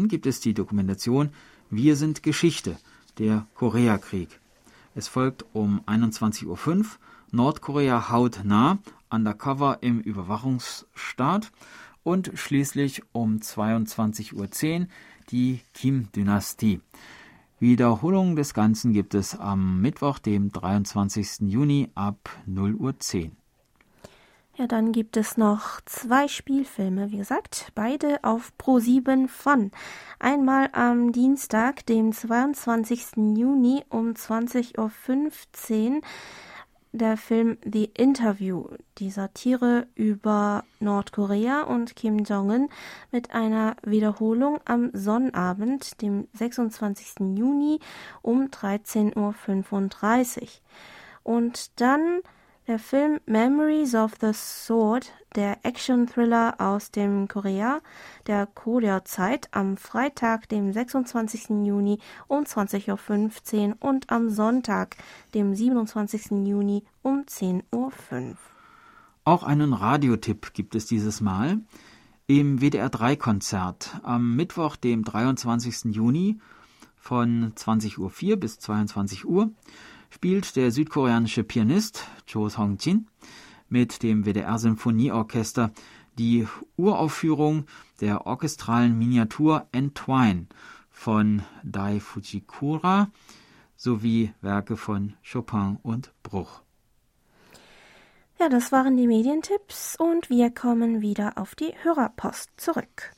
Uhr 0.03 0.07
gibt 0.07 0.25
es 0.25 0.39
die 0.39 0.53
Dokumentation 0.53 1.31
Wir 1.69 1.97
sind 1.97 2.23
Geschichte, 2.23 2.77
der 3.17 3.45
Koreakrieg. 3.55 4.39
Es 4.95 5.09
folgt 5.09 5.43
um 5.51 5.81
21.05 5.85 6.45
Uhr 6.45 6.85
Nordkorea 7.31 8.09
haut 8.09 8.39
nah, 8.45 8.77
undercover 9.09 9.79
im 9.81 9.99
Überwachungsstaat 9.99 11.51
und 12.03 12.31
schließlich 12.35 13.03
um 13.11 13.39
22.10 13.39 14.33
Uhr 14.79 14.87
die 15.29 15.59
Kim-Dynastie. 15.73 16.79
Wiederholung 17.61 18.35
des 18.35 18.55
Ganzen 18.55 18.91
gibt 18.91 19.13
es 19.13 19.39
am 19.39 19.81
Mittwoch, 19.81 20.17
dem 20.17 20.51
23. 20.51 21.41
Juni 21.41 21.91
ab 21.93 22.31
0.10 22.49 23.25
Uhr. 23.25 23.31
Ja, 24.57 24.65
dann 24.65 24.91
gibt 24.91 25.15
es 25.15 25.37
noch 25.37 25.79
zwei 25.85 26.27
Spielfilme, 26.27 27.11
wie 27.11 27.17
gesagt, 27.17 27.71
beide 27.75 28.23
auf 28.23 28.51
Pro7 28.59 29.27
Fun. 29.27 29.69
Einmal 30.17 30.69
am 30.73 31.11
Dienstag, 31.11 31.85
dem 31.85 32.11
22. 32.11 33.37
Juni 33.37 33.83
um 33.89 34.13
20.15 34.13 34.77
Uhr 34.79 36.01
der 36.91 37.15
Film 37.17 37.57
The 37.63 37.85
Interview, 37.93 38.67
die 38.97 39.09
Satire 39.09 39.87
über 39.95 40.63
Nordkorea 40.79 41.61
und 41.61 41.95
Kim 41.95 42.19
Jong-un 42.19 42.69
mit 43.11 43.31
einer 43.31 43.75
Wiederholung 43.83 44.59
am 44.65 44.89
Sonnabend, 44.93 46.01
dem 46.01 46.27
26. 46.33 47.37
Juni 47.37 47.79
um 48.21 48.47
13.35 48.47 50.41
Uhr. 50.41 50.47
Und 51.23 51.79
dann 51.79 52.21
der 52.67 52.79
Film 52.79 53.19
Memories 53.25 53.95
of 53.95 54.13
the 54.21 54.31
Sword, 54.33 55.11
der 55.35 55.65
Action-Thriller 55.65 56.55
aus 56.59 56.91
dem 56.91 57.27
Korea 57.27 57.81
der 58.27 58.45
Korea-Zeit 58.45 59.49
am 59.51 59.77
Freitag, 59.77 60.47
dem 60.49 60.71
26. 60.71 61.49
Juni 61.65 61.99
um 62.27 62.43
20.15 62.43 63.69
Uhr 63.69 63.75
und 63.79 64.09
am 64.09 64.29
Sonntag, 64.29 64.95
dem 65.33 65.55
27. 65.55 66.47
Juni 66.47 66.83
um 67.01 67.23
10.05 67.23 67.63
Uhr. 67.71 67.91
Auch 69.23 69.43
einen 69.43 69.73
Radiotipp 69.73 70.53
gibt 70.53 70.75
es 70.75 70.85
dieses 70.85 71.21
Mal. 71.21 71.59
Im 72.27 72.59
WDR3-Konzert 72.59 73.99
am 74.03 74.35
Mittwoch, 74.35 74.75
dem 74.75 75.03
23. 75.03 75.93
Juni 75.95 76.39
von 76.95 77.53
20.04 77.55 78.31
Uhr 78.31 78.37
bis 78.37 78.59
22 78.59 79.25
Uhr 79.25 79.51
spielt 80.11 80.55
der 80.55 80.69
südkoreanische 80.71 81.43
Pianist 81.43 82.05
Cho 82.27 82.49
Song-jin 82.49 83.07
mit 83.69 84.03
dem 84.03 84.25
WDR-Symphonieorchester 84.25 85.71
die 86.19 86.47
Uraufführung 86.75 87.65
der 88.01 88.27
orchestralen 88.27 88.99
Miniatur 88.99 89.65
Entwine 89.71 90.45
von 90.91 91.41
Dai 91.63 91.99
Fujikura 91.99 93.09
sowie 93.75 94.33
Werke 94.41 94.77
von 94.77 95.13
Chopin 95.23 95.79
und 95.81 96.11
Bruch. 96.21 96.61
Ja, 98.37 98.49
das 98.49 98.71
waren 98.71 98.97
die 98.97 99.07
Medientipps 99.07 99.95
und 99.95 100.29
wir 100.29 100.51
kommen 100.51 101.01
wieder 101.01 101.37
auf 101.37 101.55
die 101.55 101.73
Hörerpost 101.83 102.49
zurück. 102.57 103.13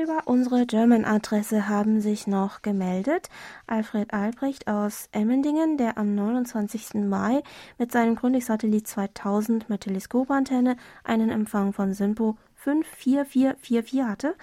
Über 0.00 0.28
unsere 0.28 0.64
German-Adresse 0.64 1.68
haben 1.68 2.00
sich 2.00 2.28
noch 2.28 2.62
gemeldet 2.62 3.28
Alfred 3.66 4.14
Albrecht 4.14 4.68
aus 4.68 5.08
Emmendingen, 5.10 5.76
der 5.76 5.98
am 5.98 6.14
29. 6.14 6.94
Mai 7.08 7.42
mit 7.78 7.90
seinem 7.90 8.14
Grundig-Satellit 8.14 8.86
2000 8.86 9.68
mit 9.68 9.80
Teleskopantenne 9.80 10.76
einen 11.02 11.30
Empfang 11.30 11.72
von 11.72 11.94
SINPO 11.94 12.38
54444 12.54 14.04
hatte 14.04 14.36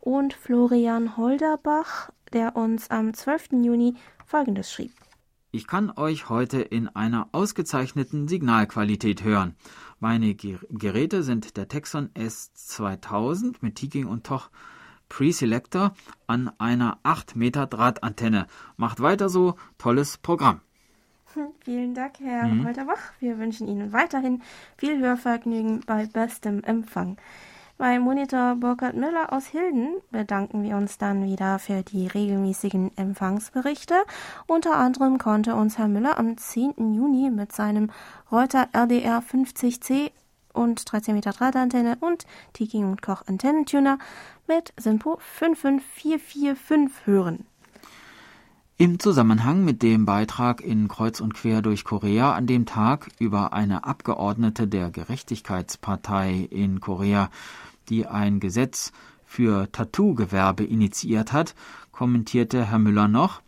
und 0.00 0.32
Florian 0.32 1.18
Holderbach, 1.18 2.10
der 2.32 2.56
uns 2.56 2.90
am 2.90 3.12
12. 3.12 3.62
Juni 3.62 3.96
folgendes 4.24 4.72
schrieb. 4.72 4.92
Ich 5.50 5.66
kann 5.66 5.92
euch 5.94 6.30
heute 6.30 6.62
in 6.62 6.88
einer 6.88 7.28
ausgezeichneten 7.32 8.28
Signalqualität 8.28 9.22
hören. 9.24 9.56
Meine 10.00 10.34
Geräte 10.34 11.22
sind 11.22 11.58
der 11.58 11.68
Texon 11.68 12.08
S2000 12.14 13.56
mit 13.60 13.74
Tiking 13.74 14.06
und 14.06 14.24
Toch 14.24 14.48
Preselector 15.12 15.92
an 16.26 16.50
einer 16.56 16.96
8 17.02 17.36
Meter 17.36 17.66
Drahtantenne. 17.66 18.46
Macht 18.78 19.00
weiter 19.00 19.28
so, 19.28 19.56
tolles 19.76 20.16
Programm. 20.16 20.62
Vielen 21.60 21.92
Dank, 21.92 22.14
Herr 22.18 22.46
mhm. 22.46 22.64
Holterbach. 22.64 23.12
Wir 23.20 23.38
wünschen 23.38 23.68
Ihnen 23.68 23.92
weiterhin 23.92 24.40
viel 24.78 24.98
Hörvergnügen 25.00 25.80
bei 25.86 26.06
bestem 26.06 26.64
Empfang. 26.64 27.18
Bei 27.76 27.98
Monitor 27.98 28.56
Burkhard 28.56 28.96
Müller 28.96 29.34
aus 29.34 29.46
Hilden 29.46 29.96
bedanken 30.10 30.62
wir 30.62 30.76
uns 30.76 30.96
dann 30.96 31.26
wieder 31.26 31.58
für 31.58 31.82
die 31.82 32.06
regelmäßigen 32.06 32.96
Empfangsberichte. 32.96 33.94
Unter 34.46 34.78
anderem 34.78 35.18
konnte 35.18 35.54
uns 35.56 35.76
Herr 35.76 35.88
Müller 35.88 36.18
am 36.18 36.38
10. 36.38 36.94
Juni 36.94 37.30
mit 37.30 37.52
seinem 37.52 37.90
Reuter 38.30 38.68
RDR 38.72 39.22
50C 39.22 40.10
und 40.52 40.90
13 40.90 41.14
Meter 41.14 41.32
Drahtantenne 41.32 41.96
und 42.00 42.26
Tiking 42.52 42.90
und 42.90 43.02
Koch 43.02 43.22
Antennentuner 43.26 43.98
mit 44.46 44.72
Simpo 44.76 45.18
55445 45.20 47.06
hören. 47.06 47.46
Im 48.78 48.98
Zusammenhang 48.98 49.64
mit 49.64 49.82
dem 49.82 50.06
Beitrag 50.06 50.60
in 50.60 50.88
Kreuz 50.88 51.20
und 51.20 51.34
Quer 51.34 51.62
durch 51.62 51.84
Korea 51.84 52.32
an 52.32 52.46
dem 52.46 52.66
Tag 52.66 53.08
über 53.20 53.52
eine 53.52 53.84
Abgeordnete 53.84 54.66
der 54.66 54.90
Gerechtigkeitspartei 54.90 56.48
in 56.50 56.80
Korea, 56.80 57.30
die 57.88 58.06
ein 58.06 58.40
Gesetz 58.40 58.92
für 59.24 59.70
Tattoo-Gewerbe 59.70 60.64
initiiert 60.64 61.32
hat, 61.32 61.54
kommentierte 61.92 62.66
Herr 62.66 62.78
Müller 62.78 63.08
noch, 63.08 63.42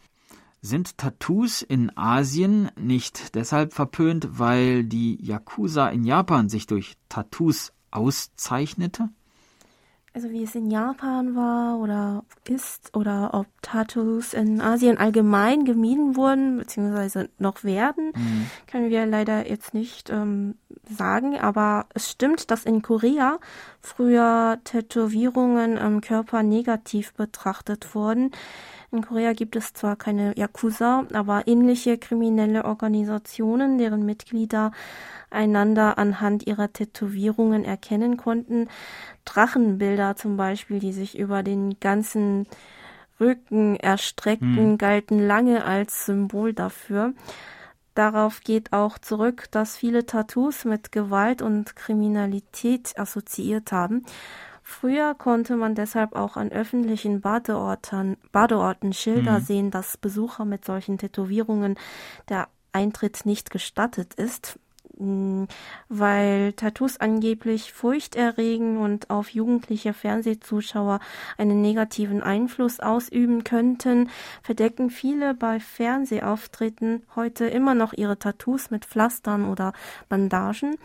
sind 0.63 0.97
Tattoos 0.97 1.63
in 1.63 1.95
Asien 1.97 2.71
nicht 2.81 3.35
deshalb 3.35 3.75
verpönt, 3.75 4.39
weil 4.39 4.85
die 4.85 5.23
Yakuza 5.23 5.89
in 5.89 6.05
Japan 6.05 6.49
sich 6.49 6.67
durch 6.67 6.95
Tattoos 7.09 7.73
auszeichnete? 7.91 9.11
Also 10.15 10.31
wie 10.31 10.45
es 10.45 10.55
in 10.55 10.71
Japan 10.71 11.35
war 11.35 11.81
oder 11.81 12.23
ist 12.49 12.97
oder 12.97 13.35
ob 13.35 13.47
Tattoos 13.63 14.33
in 14.33 14.61
Asien 14.61 14.97
allgemein 14.97 15.65
gemieden 15.65 16.15
wurden 16.15 16.59
beziehungsweise 16.59 17.31
noch 17.39 17.65
werden, 17.65 18.13
mhm. 18.15 18.47
können 18.69 18.91
wir 18.91 19.07
leider 19.07 19.51
jetzt 19.51 19.75
nicht 19.75 20.11
ähm, 20.11 20.55
sagen. 20.89 21.37
Aber 21.37 21.87
es 21.95 22.13
stimmt, 22.13 22.53
dass 22.53 22.65
in 22.65 22.81
Korea 22.81 23.41
früher 23.81 24.61
Tätowierungen 24.63 25.79
am 25.79 26.01
Körper 26.01 26.45
negativ 26.45 27.13
betrachtet 27.15 27.97
wurden. 27.97 28.31
In 28.95 29.03
Korea 29.03 29.33
gibt 29.33 29.57
es 29.57 29.73
zwar 29.73 29.97
keine 29.97 30.39
Yakuza, 30.39 31.05
aber 31.13 31.49
ähnliche 31.49 31.99
kriminelle 31.99 32.65
Organisationen, 32.65 33.77
deren 33.77 34.07
Mitglieder 34.07 34.71
einander 35.31 35.99
anhand 35.99 36.47
ihrer 36.47 36.73
Tätowierungen 36.73 37.65
erkennen 37.65 38.17
konnten. 38.17 38.69
Drachenbilder 39.25 40.15
zum 40.15 40.37
Beispiel, 40.37 40.79
die 40.79 40.93
sich 40.93 41.19
über 41.19 41.43
den 41.43 41.81
ganzen 41.81 42.47
Rücken 43.19 43.75
erstreckten, 43.75 44.57
hm. 44.57 44.79
galten 44.79 45.27
lange 45.27 45.65
als 45.65 46.07
Symbol 46.07 46.53
dafür. 46.53 47.15
Darauf 47.95 48.43
geht 48.43 48.73
auch 48.73 48.99
zurück, 48.99 49.47
dass 49.51 49.77
viele 49.77 50.07
Tattoos 50.07 50.65
mit 50.65 50.93
Gewalt 50.93 51.43
und 51.43 51.75
Kriminalität 51.75 52.97
assoziiert 52.97 53.73
haben. 53.73 54.05
Früher 54.67 55.15
konnte 55.15 55.57
man 55.57 55.75
deshalb 55.75 56.17
auch 56.17 56.39
an 56.39 56.51
öffentlichen 56.51 57.21
Badeorten, 57.21 58.17
Badeorten 58.33 58.95
Schilder 58.95 59.41
mhm. 59.41 59.45
sehen, 59.45 59.71
dass 59.71 59.99
Besucher 59.99 60.47
mit 60.47 60.65
solchen 60.65 60.97
Tätowierungen 60.97 61.77
der 62.31 62.49
Eintritt 62.73 63.27
nicht 63.27 63.51
gestattet 63.51 64.15
ist, 64.15 64.59
mm, 64.97 65.45
weil 65.91 66.55
Tattoos 66.55 66.97
angeblich 66.97 67.75
Furcht 67.75 68.17
erregen 68.17 68.79
und 68.79 69.11
auf 69.11 69.29
jugendliche 69.29 69.93
Fernsehzuschauer 69.93 70.99
einen 71.37 71.61
negativen 71.61 72.23
Einfluss 72.23 72.81
ausüben 72.81 73.45
könnten, 73.45 74.09
verdecken 74.43 74.89
viele 74.89 75.35
bei 75.35 75.61
Fernsehauftritten 75.61 77.03
heute 77.15 77.45
immer 77.45 77.75
noch 77.75 77.93
ihre 77.93 78.19
Tattoos 78.19 78.71
mit 78.71 78.87
Pflastern 78.87 79.45
oder 79.45 79.75
Bandagen. 80.09 80.79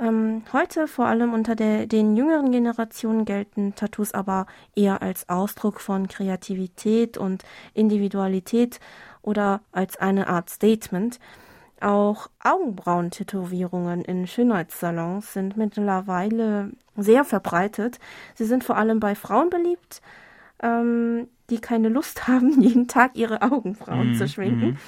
Ähm, 0.00 0.42
heute 0.54 0.88
vor 0.88 1.06
allem 1.06 1.34
unter 1.34 1.54
der, 1.54 1.86
den 1.86 2.16
jüngeren 2.16 2.50
Generationen 2.50 3.26
gelten 3.26 3.74
Tattoos 3.74 4.14
aber 4.14 4.46
eher 4.74 5.02
als 5.02 5.28
Ausdruck 5.28 5.80
von 5.80 6.08
Kreativität 6.08 7.18
und 7.18 7.44
Individualität 7.74 8.80
oder 9.20 9.60
als 9.72 9.98
eine 9.98 10.28
Art 10.28 10.48
Statement. 10.48 11.20
Auch 11.80 12.28
Augenbrauen-Tätowierungen 12.42 14.02
in 14.02 14.26
Schönheitssalons 14.26 15.34
sind 15.34 15.58
mittlerweile 15.58 16.70
sehr 16.96 17.24
verbreitet. 17.24 17.98
Sie 18.34 18.44
sind 18.44 18.64
vor 18.64 18.78
allem 18.78 19.00
bei 19.00 19.14
Frauen 19.14 19.50
beliebt, 19.50 20.00
ähm, 20.62 21.28
die 21.50 21.60
keine 21.60 21.90
Lust 21.90 22.26
haben, 22.28 22.62
jeden 22.62 22.88
Tag 22.88 23.16
ihre 23.16 23.42
Augenbrauen 23.42 24.12
mm, 24.12 24.14
zu 24.14 24.28
schminken. 24.28 24.70
Mm 24.70 24.78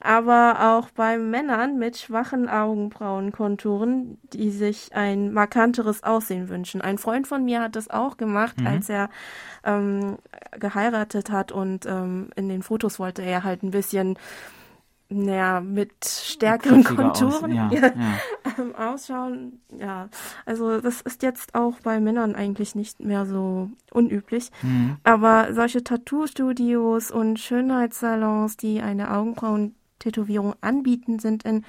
aber 0.00 0.76
auch 0.76 0.90
bei 0.90 1.18
Männern 1.18 1.78
mit 1.78 1.98
schwachen 1.98 2.48
Augenbrauenkonturen, 2.48 4.18
die 4.32 4.50
sich 4.50 4.94
ein 4.94 5.32
markanteres 5.32 6.02
Aussehen 6.02 6.48
wünschen. 6.48 6.80
Ein 6.80 6.98
Freund 6.98 7.26
von 7.26 7.44
mir 7.44 7.60
hat 7.60 7.76
das 7.76 7.90
auch 7.90 8.16
gemacht, 8.16 8.60
mhm. 8.60 8.66
als 8.66 8.88
er 8.88 9.10
ähm, 9.64 10.16
geheiratet 10.58 11.30
hat 11.30 11.52
und 11.52 11.86
ähm, 11.86 12.30
in 12.34 12.48
den 12.48 12.62
Fotos 12.62 12.98
wollte 12.98 13.22
er 13.22 13.44
halt 13.44 13.62
ein 13.62 13.70
bisschen 13.70 14.16
naja, 15.12 15.60
mit 15.60 16.04
stärkeren 16.04 16.84
Konturen 16.84 17.58
aus, 17.58 17.72
ja, 17.72 17.80
ja. 17.82 17.92
Ähm, 18.58 18.74
ausschauen. 18.76 19.60
Ja, 19.76 20.08
also 20.46 20.80
das 20.80 21.00
ist 21.00 21.24
jetzt 21.24 21.54
auch 21.56 21.80
bei 21.82 21.98
Männern 21.98 22.36
eigentlich 22.36 22.76
nicht 22.76 23.00
mehr 23.00 23.26
so 23.26 23.70
unüblich. 23.90 24.50
Mhm. 24.62 24.98
Aber 25.02 25.52
solche 25.52 25.82
Tattoo-Studios 25.82 27.10
und 27.10 27.40
Schönheitssalons, 27.40 28.56
die 28.56 28.80
eine 28.80 29.10
Augenbrauen 29.10 29.74
Tätowierung 30.00 30.54
anbieten, 30.60 31.20
sind 31.20 31.44
in 31.44 31.64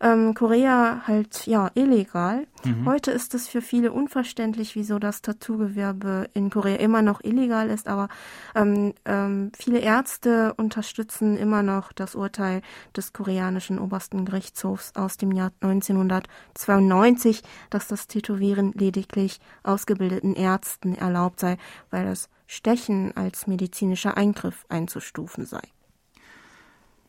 ähm, 0.00 0.34
Korea 0.34 1.02
halt 1.06 1.46
ja 1.46 1.70
illegal. 1.74 2.46
Mhm. 2.64 2.86
Heute 2.86 3.10
ist 3.12 3.34
es 3.34 3.48
für 3.48 3.62
viele 3.62 3.92
unverständlich, 3.92 4.74
wieso 4.74 4.98
das 4.98 5.22
Tattoo-Gewerbe 5.22 6.28
in 6.34 6.50
Korea 6.50 6.76
immer 6.76 7.00
noch 7.00 7.24
illegal 7.24 7.70
ist, 7.70 7.88
aber 7.88 8.08
ähm, 8.54 8.92
ähm, 9.06 9.52
viele 9.58 9.78
Ärzte 9.78 10.52
unterstützen 10.54 11.38
immer 11.38 11.62
noch 11.62 11.92
das 11.92 12.14
Urteil 12.14 12.60
des 12.94 13.12
koreanischen 13.14 13.78
obersten 13.78 14.26
Gerichtshofs 14.26 14.92
aus 14.96 15.16
dem 15.16 15.32
Jahr 15.32 15.52
1992, 15.60 17.42
dass 17.70 17.88
das 17.88 18.06
Tätowieren 18.06 18.72
lediglich 18.72 19.40
ausgebildeten 19.62 20.34
Ärzten 20.34 20.94
erlaubt 20.94 21.40
sei, 21.40 21.56
weil 21.90 22.04
das 22.04 22.28
Stechen 22.46 23.16
als 23.16 23.46
medizinischer 23.46 24.16
Eingriff 24.16 24.66
einzustufen 24.68 25.46
sei. 25.46 25.62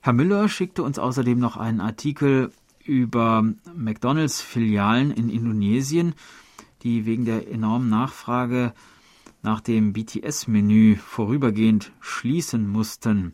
Herr 0.02 0.14
Müller 0.14 0.48
schickte 0.50 0.84
uns 0.84 1.00
außerdem 1.00 1.40
noch 1.40 1.58
einen 1.58 1.82
Artikel 1.82 2.52
über 2.86 3.44
McDonalds-Filialen 3.76 5.12
in 5.12 5.30
Indonesien, 5.30 6.16
die 6.84 7.06
wegen 7.06 7.26
der 7.26 7.52
enormen 7.52 7.90
Nachfrage 7.90 8.74
nach 9.42 9.62
dem 9.62 9.94
BTS-Menü 9.94 10.96
vorübergehend 10.96 11.92
schließen 12.00 12.68
mussten. 12.68 13.34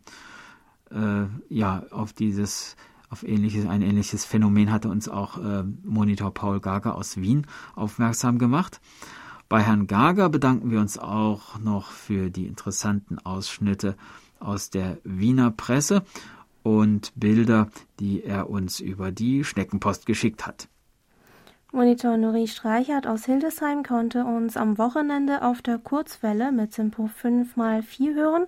Äh, 0.91 1.25
ja, 1.49 1.83
auf 1.91 2.13
dieses, 2.13 2.75
auf 3.09 3.23
ähnliches, 3.23 3.67
ein 3.67 3.81
ähnliches 3.81 4.25
Phänomen 4.25 4.71
hatte 4.71 4.89
uns 4.89 5.09
auch 5.09 5.37
äh, 5.37 5.63
Monitor 5.83 6.33
Paul 6.33 6.59
Gager 6.59 6.95
aus 6.95 7.17
Wien 7.17 7.45
aufmerksam 7.75 8.37
gemacht. 8.37 8.81
Bei 9.49 9.61
Herrn 9.61 9.87
Gager 9.87 10.29
bedanken 10.29 10.71
wir 10.71 10.79
uns 10.79 10.97
auch 10.97 11.59
noch 11.59 11.91
für 11.91 12.31
die 12.31 12.47
interessanten 12.47 13.19
Ausschnitte 13.19 13.95
aus 14.39 14.69
der 14.69 14.97
Wiener 15.03 15.51
Presse 15.51 16.03
und 16.63 17.11
Bilder, 17.15 17.69
die 17.99 18.23
er 18.23 18.49
uns 18.49 18.79
über 18.79 19.11
die 19.11 19.43
Schneckenpost 19.43 20.05
geschickt 20.05 20.47
hat. 20.47 20.67
Monitor 21.75 22.17
Nuri 22.17 22.47
Streichert 22.47 23.07
aus 23.07 23.25
Hildesheim 23.25 23.81
konnte 23.81 24.25
uns 24.25 24.57
am 24.57 24.77
Wochenende 24.77 25.41
auf 25.41 25.63
der 25.63 25.79
Kurzwelle 25.79 26.51
mit 26.51 26.71
Simpo 26.71 27.09
5x4 27.21 28.13
hören, 28.13 28.45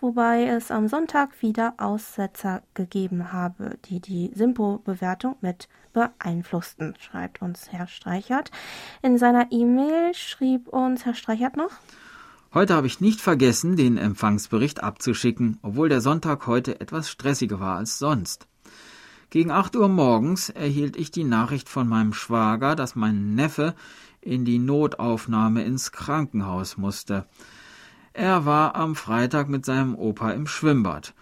wobei 0.00 0.44
es 0.44 0.70
am 0.70 0.86
Sonntag 0.86 1.40
wieder 1.40 1.72
Aussetzer 1.78 2.62
gegeben 2.74 3.32
habe, 3.32 3.78
die 3.86 4.00
die 4.00 4.30
Simpo-Bewertung 4.34 5.36
mit 5.40 5.66
beeinflussten, 5.94 6.94
schreibt 6.98 7.40
uns 7.40 7.72
Herr 7.72 7.86
Streichert. 7.86 8.50
In 9.00 9.16
seiner 9.16 9.50
E-Mail 9.50 10.12
schrieb 10.12 10.68
uns 10.68 11.06
Herr 11.06 11.14
Streichert 11.14 11.56
noch, 11.56 11.72
Heute 12.54 12.74
habe 12.74 12.86
ich 12.86 13.00
nicht 13.00 13.20
vergessen, 13.20 13.76
den 13.76 13.98
Empfangsbericht 13.98 14.82
abzuschicken, 14.82 15.58
obwohl 15.60 15.90
der 15.90 16.00
Sonntag 16.00 16.46
heute 16.46 16.80
etwas 16.80 17.10
stressiger 17.10 17.60
war 17.60 17.76
als 17.76 17.98
sonst. 17.98 18.48
Gegen 19.28 19.50
acht 19.50 19.76
Uhr 19.76 19.88
morgens 19.88 20.48
erhielt 20.48 20.96
ich 20.96 21.10
die 21.10 21.24
Nachricht 21.24 21.68
von 21.68 21.86
meinem 21.86 22.14
Schwager, 22.14 22.74
dass 22.74 22.96
mein 22.96 23.34
Neffe 23.34 23.74
in 24.22 24.46
die 24.46 24.58
Notaufnahme 24.58 25.62
ins 25.62 25.92
Krankenhaus 25.92 26.78
musste. 26.78 27.26
Er 28.14 28.46
war 28.46 28.74
am 28.76 28.96
Freitag 28.96 29.50
mit 29.50 29.66
seinem 29.66 29.94
Opa 29.94 30.30
im 30.30 30.46
Schwimmbad. 30.46 31.12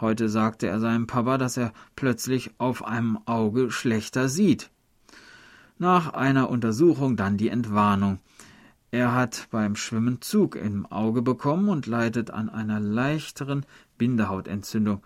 Heute 0.00 0.28
sagte 0.28 0.66
er 0.66 0.80
seinem 0.80 1.06
Papa, 1.06 1.38
dass 1.38 1.56
er 1.56 1.72
plötzlich 1.94 2.50
auf 2.58 2.84
einem 2.84 3.20
Auge 3.24 3.70
schlechter 3.70 4.28
sieht. 4.28 4.70
Nach 5.78 6.12
einer 6.12 6.50
Untersuchung 6.50 7.16
dann 7.16 7.36
die 7.36 7.50
Entwarnung. 7.50 8.18
Er 8.92 9.14
hat 9.14 9.48
beim 9.50 9.74
Schwimmen 9.74 10.20
Zug 10.20 10.54
im 10.54 10.84
Auge 10.84 11.22
bekommen 11.22 11.70
und 11.70 11.86
leidet 11.86 12.30
an 12.30 12.50
einer 12.50 12.78
leichteren 12.78 13.64
Bindehautentzündung. 13.96 15.02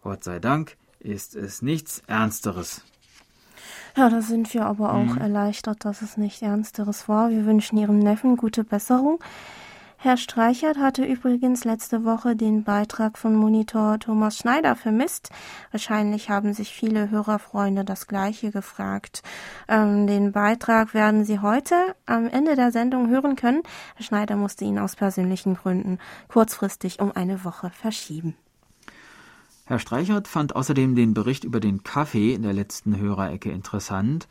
Gott 0.00 0.24
sei 0.24 0.38
Dank 0.38 0.78
ist 1.00 1.36
es 1.36 1.60
nichts 1.60 2.02
Ernsteres. 2.06 2.82
Ja, 3.94 4.08
da 4.08 4.22
sind 4.22 4.54
wir 4.54 4.64
aber 4.64 4.94
auch 4.94 5.16
mhm. 5.16 5.18
erleichtert, 5.18 5.84
dass 5.84 6.00
es 6.00 6.16
nicht 6.16 6.40
Ernsteres 6.40 7.10
war. 7.10 7.28
Wir 7.28 7.44
wünschen 7.44 7.76
Ihrem 7.76 7.98
Neffen 7.98 8.38
gute 8.38 8.64
Besserung. 8.64 9.22
Herr 10.02 10.16
Streichert 10.16 10.78
hatte 10.78 11.04
übrigens 11.04 11.64
letzte 11.64 12.06
Woche 12.06 12.34
den 12.34 12.64
Beitrag 12.64 13.18
von 13.18 13.34
Monitor 13.34 13.98
Thomas 13.98 14.38
Schneider 14.38 14.74
vermisst. 14.74 15.28
Wahrscheinlich 15.72 16.30
haben 16.30 16.54
sich 16.54 16.72
viele 16.72 17.10
Hörerfreunde 17.10 17.84
das 17.84 18.06
gleiche 18.06 18.50
gefragt. 18.50 19.22
Ähm, 19.68 20.06
den 20.06 20.32
Beitrag 20.32 20.94
werden 20.94 21.26
Sie 21.26 21.40
heute 21.40 21.74
am 22.06 22.26
Ende 22.26 22.56
der 22.56 22.72
Sendung 22.72 23.10
hören 23.10 23.36
können. 23.36 23.62
Herr 23.94 24.06
Schneider 24.06 24.36
musste 24.36 24.64
ihn 24.64 24.78
aus 24.78 24.96
persönlichen 24.96 25.54
Gründen 25.54 25.98
kurzfristig 26.28 26.98
um 27.00 27.12
eine 27.12 27.44
Woche 27.44 27.68
verschieben. 27.68 28.34
Herr 29.66 29.80
Streichert 29.80 30.28
fand 30.28 30.56
außerdem 30.56 30.94
den 30.94 31.12
Bericht 31.12 31.44
über 31.44 31.60
den 31.60 31.82
Kaffee 31.82 32.32
in 32.32 32.42
der 32.42 32.54
letzten 32.54 32.96
Hörerecke 32.96 33.50
interessant, 33.50 34.28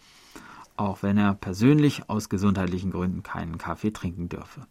auch 0.78 1.04
wenn 1.04 1.20
er 1.20 1.36
persönlich 1.36 2.10
aus 2.10 2.28
gesundheitlichen 2.28 2.90
Gründen 2.90 3.22
keinen 3.22 3.60
Kaffee 3.60 3.92
trinken 3.92 4.30
dürfe. 4.30 4.66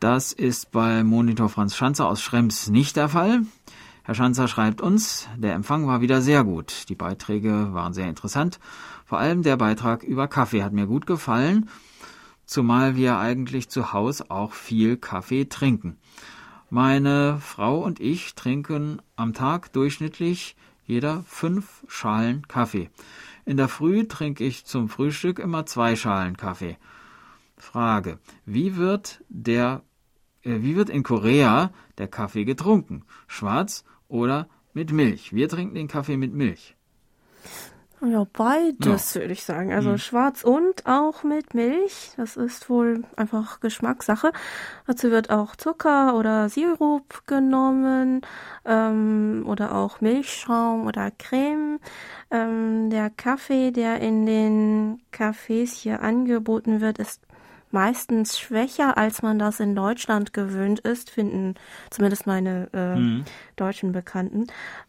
Das 0.00 0.34
ist 0.34 0.72
bei 0.72 1.02
Monitor 1.02 1.48
Franz 1.48 1.74
Schanzer 1.74 2.06
aus 2.06 2.20
Schrems 2.20 2.68
nicht 2.68 2.96
der 2.96 3.08
Fall. 3.08 3.42
Herr 4.04 4.14
Schanzer 4.14 4.46
schreibt 4.46 4.82
uns, 4.82 5.26
der 5.36 5.54
Empfang 5.54 5.86
war 5.86 6.02
wieder 6.02 6.20
sehr 6.20 6.44
gut. 6.44 6.84
Die 6.90 6.94
Beiträge 6.94 7.72
waren 7.72 7.94
sehr 7.94 8.06
interessant. 8.06 8.60
Vor 9.06 9.18
allem 9.18 9.42
der 9.42 9.56
Beitrag 9.56 10.02
über 10.02 10.28
Kaffee 10.28 10.62
hat 10.62 10.74
mir 10.74 10.86
gut 10.86 11.06
gefallen, 11.06 11.70
zumal 12.44 12.94
wir 12.96 13.18
eigentlich 13.18 13.70
zu 13.70 13.94
Hause 13.94 14.30
auch 14.30 14.52
viel 14.52 14.98
Kaffee 14.98 15.46
trinken. 15.46 15.96
Meine 16.68 17.38
Frau 17.40 17.82
und 17.82 17.98
ich 17.98 18.34
trinken 18.34 19.00
am 19.16 19.32
Tag 19.32 19.72
durchschnittlich 19.72 20.56
jeder 20.84 21.24
fünf 21.26 21.84
Schalen 21.88 22.46
Kaffee. 22.48 22.90
In 23.46 23.56
der 23.56 23.68
Früh 23.68 24.06
trinke 24.06 24.44
ich 24.44 24.66
zum 24.66 24.90
Frühstück 24.90 25.38
immer 25.38 25.64
zwei 25.64 25.96
Schalen 25.96 26.36
Kaffee. 26.36 26.76
Frage: 27.56 28.18
Wie 28.44 28.76
wird 28.76 29.24
der 29.28 29.82
wie 30.46 30.76
wird 30.76 30.90
in 30.90 31.02
Korea 31.02 31.70
der 31.98 32.08
Kaffee 32.08 32.44
getrunken? 32.44 33.04
Schwarz 33.26 33.84
oder 34.08 34.48
mit 34.72 34.92
Milch? 34.92 35.32
Wir 35.32 35.48
trinken 35.48 35.74
den 35.74 35.88
Kaffee 35.88 36.16
mit 36.16 36.32
Milch. 36.32 36.76
Ja, 38.02 38.26
beides 38.30 39.14
ja. 39.14 39.22
würde 39.22 39.32
ich 39.32 39.44
sagen. 39.44 39.72
Also 39.72 39.90
hm. 39.90 39.98
schwarz 39.98 40.44
und 40.44 40.84
auch 40.86 41.24
mit 41.24 41.54
Milch. 41.54 42.12
Das 42.18 42.36
ist 42.36 42.68
wohl 42.68 43.04
einfach 43.16 43.60
Geschmackssache. 43.60 44.32
Dazu 44.86 45.10
wird 45.10 45.30
auch 45.30 45.56
Zucker 45.56 46.14
oder 46.14 46.50
Sirup 46.50 47.26
genommen 47.26 48.20
ähm, 48.66 49.44
oder 49.46 49.74
auch 49.74 50.02
Milchschaum 50.02 50.86
oder 50.86 51.10
Creme. 51.10 51.80
Ähm, 52.30 52.90
der 52.90 53.08
Kaffee, 53.08 53.70
der 53.70 54.00
in 54.00 54.26
den 54.26 55.02
Cafés 55.10 55.72
hier 55.74 56.02
angeboten 56.02 56.82
wird, 56.82 56.98
ist 56.98 57.25
meistens 57.76 58.38
schwächer, 58.38 58.96
als 58.96 59.20
man 59.20 59.38
das 59.38 59.60
in 59.60 59.76
Deutschland 59.76 60.32
gewöhnt 60.32 60.80
ist, 60.80 61.10
finden 61.10 61.56
zumindest 61.90 62.26
meine 62.26 62.70
äh, 62.72 62.96
mhm. 62.96 63.24
deutschen 63.56 63.92
Bekannten. 63.92 64.46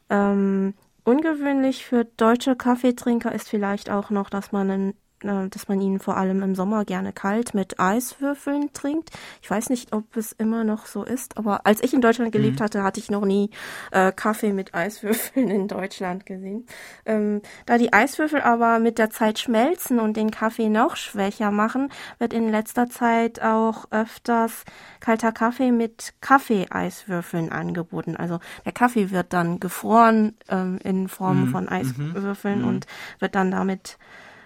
Ähm, 0.10 0.74
ungewöhnlich 1.04 1.86
für 1.86 2.06
deutsche 2.06 2.56
Kaffeetrinker 2.56 3.34
ist 3.34 3.50
vielleicht 3.50 3.90
auch 3.90 4.10
noch, 4.10 4.30
dass 4.30 4.54
man 4.54 4.72
einen 4.72 4.94
dass 5.22 5.68
man 5.68 5.82
ihn 5.82 6.00
vor 6.00 6.18
allem 6.18 6.44
im 6.44 6.56
Sommer 6.56 6.86
gerne 6.86 7.12
kalt 7.12 7.54
mit 7.54 7.80
Eiswürfeln 7.80 8.72
trinkt. 8.74 9.10
Ich 9.42 9.50
weiß 9.50 9.70
nicht, 9.70 9.94
ob 9.94 10.16
es 10.16 10.32
immer 10.32 10.64
noch 10.64 10.86
so 10.86 11.04
ist, 11.04 11.38
aber 11.38 11.66
als 11.66 11.82
ich 11.82 11.94
in 11.94 12.02
Deutschland 12.02 12.32
gelebt 12.32 12.60
mhm. 12.60 12.64
hatte, 12.64 12.84
hatte 12.84 13.00
ich 13.00 13.10
noch 13.10 13.26
nie 13.26 13.50
äh, 13.92 14.12
Kaffee 14.12 14.54
mit 14.54 14.76
Eiswürfeln 14.76 15.50
in 15.50 15.68
Deutschland 15.68 16.26
gesehen. 16.26 16.66
Ähm, 17.06 17.42
da 17.66 17.78
die 17.78 17.94
Eiswürfel 17.94 18.42
aber 18.42 18.80
mit 18.80 19.00
der 19.00 19.10
Zeit 19.10 19.40
schmelzen 19.40 20.00
und 20.00 20.18
den 20.18 20.32
Kaffee 20.32 20.70
noch 20.70 20.96
schwächer 20.96 21.52
machen, 21.52 21.90
wird 22.20 22.34
in 22.34 22.50
letzter 22.50 22.88
Zeit 22.88 23.42
auch 23.42 23.86
öfters 23.92 24.66
kalter 25.00 25.32
Kaffee 25.32 25.72
mit 25.72 26.14
Kaffee-Eiswürfeln 26.22 27.52
angeboten. 27.52 28.16
Also 28.16 28.40
der 28.66 28.72
Kaffee 28.72 29.12
wird 29.12 29.34
dann 29.34 29.60
gefroren 29.60 30.36
ähm, 30.50 30.80
in 30.84 31.08
Form 31.08 31.46
mhm. 31.46 31.48
von 31.50 31.64
mhm. 31.64 31.70
Eiswürfeln 31.70 32.62
mhm. 32.62 32.68
und 32.68 32.88
wird 33.20 33.36
dann 33.36 33.52
damit 33.52 33.98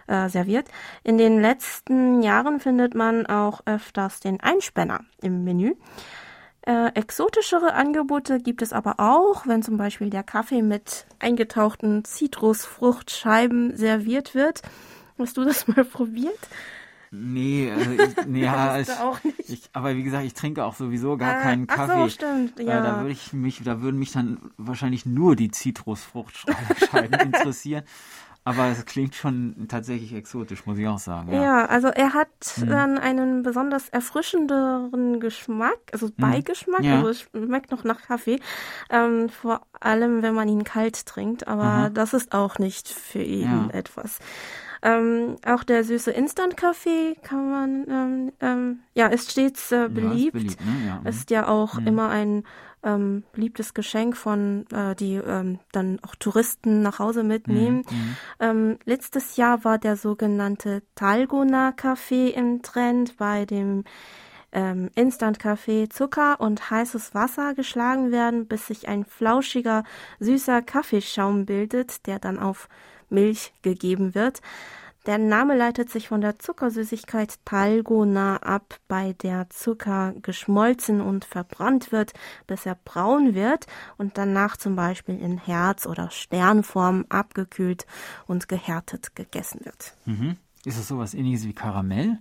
äh, 0.08 0.30
serviert. 0.30 0.68
In 1.04 1.18
den 1.18 1.42
letzten 1.42 2.22
Jahren 2.22 2.60
findet 2.60 2.96
man 2.96 3.26
auch 3.26 3.62
öfters 3.66 4.20
den 4.20 4.40
Einspänner 4.40 5.02
im 5.22 5.44
Menü. 5.44 5.74
Äh, 6.64 6.90
exotischere 6.94 7.74
Angebote 7.74 8.40
gibt 8.40 8.62
es 8.62 8.72
aber 8.72 9.00
auch, 9.00 9.48
wenn 9.48 9.64
zum 9.64 9.78
Beispiel 9.78 10.12
der 10.12 10.24
Kaffee 10.24 10.62
mit 10.62 11.08
eingetauchten 11.20 12.04
Zitrusfruchtscheiben 12.06 13.76
serviert 13.76 14.36
wird. 14.36 14.62
Hast 15.18 15.38
du 15.38 15.44
das 15.44 15.68
mal 15.70 15.84
probiert? 15.84 16.38
Nee, 17.14 17.70
also 17.70 17.92
ich, 17.92 18.26
nee, 18.28 18.44
ja, 18.44 18.80
ich, 18.80 18.90
ich, 19.50 19.70
aber 19.74 19.96
wie 19.96 20.04
gesagt, 20.04 20.24
ich 20.24 20.34
trinke 20.34 20.64
auch 20.64 20.76
sowieso 20.76 21.18
gar 21.18 21.40
äh, 21.40 21.44
keinen 21.44 21.68
Kaffee. 21.68 21.92
Ach 21.94 22.04
so, 22.04 22.10
stimmt, 22.10 22.60
ja. 22.60 22.80
Äh, 22.80 22.84
da 22.84 22.98
würde 23.00 23.12
ich 23.12 23.34
mich, 23.34 23.62
da 23.64 23.82
würden 23.82 24.00
mich 24.00 24.14
dann 24.14 24.52
wahrscheinlich 24.58 25.06
nur 25.06 25.36
die 25.36 25.52
Zitrusfruchtscheiben 25.52 27.20
interessieren. 27.26 27.84
Aber 28.44 28.68
es 28.68 28.84
klingt 28.86 29.14
schon 29.14 29.68
tatsächlich 29.68 30.14
exotisch, 30.14 30.66
muss 30.66 30.78
ich 30.80 30.88
auch 30.88 30.98
sagen. 30.98 31.32
Ja, 31.32 31.42
ja 31.44 31.66
also 31.66 31.90
er 31.90 32.14
hat 32.14 32.30
mhm. 32.58 32.70
dann 32.70 32.98
einen 32.98 33.44
besonders 33.44 33.90
erfrischenderen 33.90 35.20
Geschmack, 35.20 35.80
also 35.92 36.08
mhm. 36.08 36.14
Beigeschmack, 36.18 36.84
ja. 36.84 36.96
also 36.96 37.10
es 37.10 37.22
schmeckt 37.22 37.70
noch 37.70 37.84
nach 37.84 38.02
Kaffee, 38.02 38.40
ähm, 38.90 39.30
vor 39.30 39.62
allem 39.80 40.24
wenn 40.24 40.34
man 40.34 40.48
ihn 40.48 40.64
kalt 40.64 41.06
trinkt, 41.06 41.48
aber 41.48 41.64
Aha. 41.64 41.90
das 41.90 42.14
ist 42.14 42.34
auch 42.34 42.58
nicht 42.58 42.88
für 42.88 43.22
ihn 43.22 43.70
ja. 43.70 43.70
etwas. 43.74 44.18
Ähm, 44.84 45.36
auch 45.46 45.64
der 45.64 45.84
süße 45.84 46.12
Instant-Kaffee 46.12 47.16
kann 47.22 47.50
man, 47.52 47.86
ähm, 47.88 48.32
ähm, 48.42 48.80
ja, 48.96 49.08
ist 49.08 49.32
stets 49.32 49.72
äh, 49.72 49.90
beliebt. 49.90 50.36
Ja, 50.36 50.42
ist, 50.42 50.58
beliebt 50.58 50.66
ne? 50.66 50.88
ja. 50.88 51.10
ist 51.10 51.30
ja 51.30 51.48
auch 51.48 51.80
mhm. 51.80 51.88
immer 51.88 52.10
ein 52.10 52.44
ähm, 52.84 53.24
beliebtes 53.32 53.74
Geschenk 53.74 54.18
von, 54.18 54.66
äh, 54.72 54.96
die 54.96 55.16
ähm, 55.16 55.60
dann 55.72 56.00
auch 56.02 56.16
Touristen 56.16 56.82
nach 56.82 57.00
Hause 57.00 57.24
mitnehmen. 57.24 57.84
Mhm. 57.90 57.98
mhm. 57.98 58.16
Ähm, 58.40 58.80
letztes 58.86 59.38
Jahr 59.38 59.64
war 59.64 59.78
der 59.78 59.96
sogenannte 59.96 60.82
Talgona-Kaffee 60.96 62.30
im 62.30 62.64
Trend, 62.64 63.18
bei 63.18 63.46
dem 63.46 63.84
ähm, 64.52 64.90
Instant-Kaffee 64.96 65.90
Zucker 65.90 66.40
und 66.42 66.72
heißes 66.72 67.14
Wasser 67.14 67.54
geschlagen 67.54 68.12
werden, 68.12 68.48
bis 68.48 68.68
sich 68.68 68.88
ein 68.88 69.06
flauschiger, 69.06 69.84
süßer 70.20 70.62
Kaffeeschaum 70.62 71.46
bildet, 71.46 72.08
der 72.08 72.20
dann 72.20 72.40
auf 72.40 72.68
Milch 73.12 73.54
gegeben 73.62 74.16
wird. 74.16 74.42
Der 75.08 75.18
Name 75.18 75.58
leitet 75.58 75.90
sich 75.90 76.08
von 76.08 76.22
der 76.22 76.38
Zuckersüßigkeit 76.38 77.40
Talgona 77.44 78.38
ab, 78.38 78.78
bei 78.88 79.14
der 79.14 79.50
Zucker 79.50 80.14
geschmolzen 80.22 81.02
und 81.02 81.26
verbrannt 81.26 81.92
wird, 81.92 82.14
bis 82.46 82.68
er 82.68 82.76
braun 82.86 83.34
wird 83.34 83.66
und 83.98 84.20
danach 84.20 84.58
zum 84.58 84.76
Beispiel 84.76 85.20
in 85.20 85.40
Herz- 85.40 85.88
oder 85.88 86.12
Sternform 86.12 87.06
abgekühlt 87.10 87.88
und 88.28 88.48
gehärtet 88.48 89.16
gegessen 89.16 89.62
wird. 89.64 89.96
Mhm. 90.06 90.38
Ist 90.66 90.78
das 90.78 90.88
sowas 90.88 91.16
ähnliches 91.16 91.48
wie 91.48 91.54
Karamell? 91.54 92.20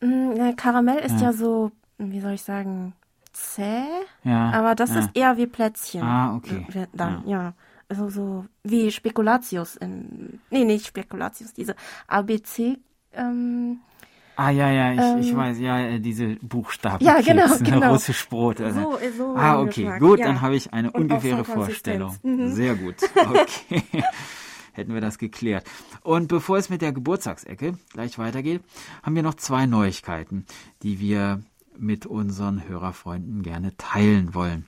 Mhm, 0.00 0.56
Karamell 0.56 0.98
ist 0.98 1.20
ja. 1.20 1.26
ja 1.26 1.32
so, 1.34 1.72
wie 1.98 2.20
soll 2.20 2.32
ich 2.32 2.42
sagen, 2.42 2.94
zäh, 3.34 3.84
ja, 4.24 4.50
aber 4.52 4.74
das 4.74 4.94
ja. 4.94 5.00
ist 5.00 5.10
eher 5.12 5.36
wie 5.36 5.46
Plätzchen. 5.46 6.02
Ah, 6.02 6.34
okay. 6.36 6.66
Dann, 6.94 7.28
ja. 7.28 7.42
ja 7.42 7.54
also 7.92 8.08
so 8.08 8.46
wie 8.64 8.90
Spekulatius 8.90 9.76
in, 9.76 10.40
nee, 10.50 10.64
nicht 10.64 10.86
Spekulatius, 10.86 11.52
diese 11.52 11.76
ABC, 12.06 12.78
ähm, 13.12 13.80
Ah 14.34 14.48
ja, 14.48 14.70
ja, 14.70 14.92
ich, 14.94 14.98
ähm, 14.98 15.18
ich 15.18 15.36
weiß, 15.36 15.58
ja, 15.58 15.78
äh, 15.78 16.00
diese 16.00 16.36
Buchstaben. 16.36 17.04
Ja, 17.04 17.20
genau, 17.20 17.54
genau. 17.60 17.92
Russisch 17.92 18.26
Brot. 18.30 18.62
Also. 18.62 18.92
So, 18.92 18.98
so 19.14 19.36
ah, 19.36 19.60
okay, 19.60 19.98
gut, 19.98 20.20
ja. 20.20 20.26
dann 20.26 20.40
habe 20.40 20.56
ich 20.56 20.72
eine 20.72 20.90
Und 20.90 21.02
ungefähre 21.02 21.44
Vorstellung. 21.44 22.16
Mhm. 22.22 22.54
Sehr 22.54 22.74
gut. 22.74 22.94
Okay. 23.14 23.82
Hätten 24.72 24.94
wir 24.94 25.02
das 25.02 25.18
geklärt. 25.18 25.66
Und 26.02 26.28
bevor 26.28 26.56
es 26.56 26.70
mit 26.70 26.80
der 26.80 26.92
Geburtstagsecke 26.92 27.74
gleich 27.92 28.18
weitergeht, 28.18 28.62
haben 29.02 29.14
wir 29.14 29.22
noch 29.22 29.34
zwei 29.34 29.66
Neuigkeiten, 29.66 30.46
die 30.82 30.98
wir 30.98 31.42
mit 31.76 32.06
unseren 32.06 32.66
Hörerfreunden 32.66 33.42
gerne 33.42 33.76
teilen 33.76 34.32
wollen. 34.32 34.66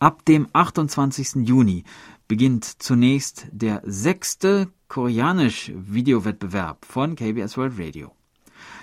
Ab 0.00 0.24
dem 0.26 0.46
28. 0.52 1.44
Juni 1.46 1.82
beginnt 2.28 2.64
zunächst 2.64 3.48
der 3.50 3.82
sechste 3.84 4.68
Koreanisch-Videowettbewerb 4.86 6.84
von 6.84 7.16
KBS 7.16 7.56
World 7.56 7.74
Radio. 7.78 8.12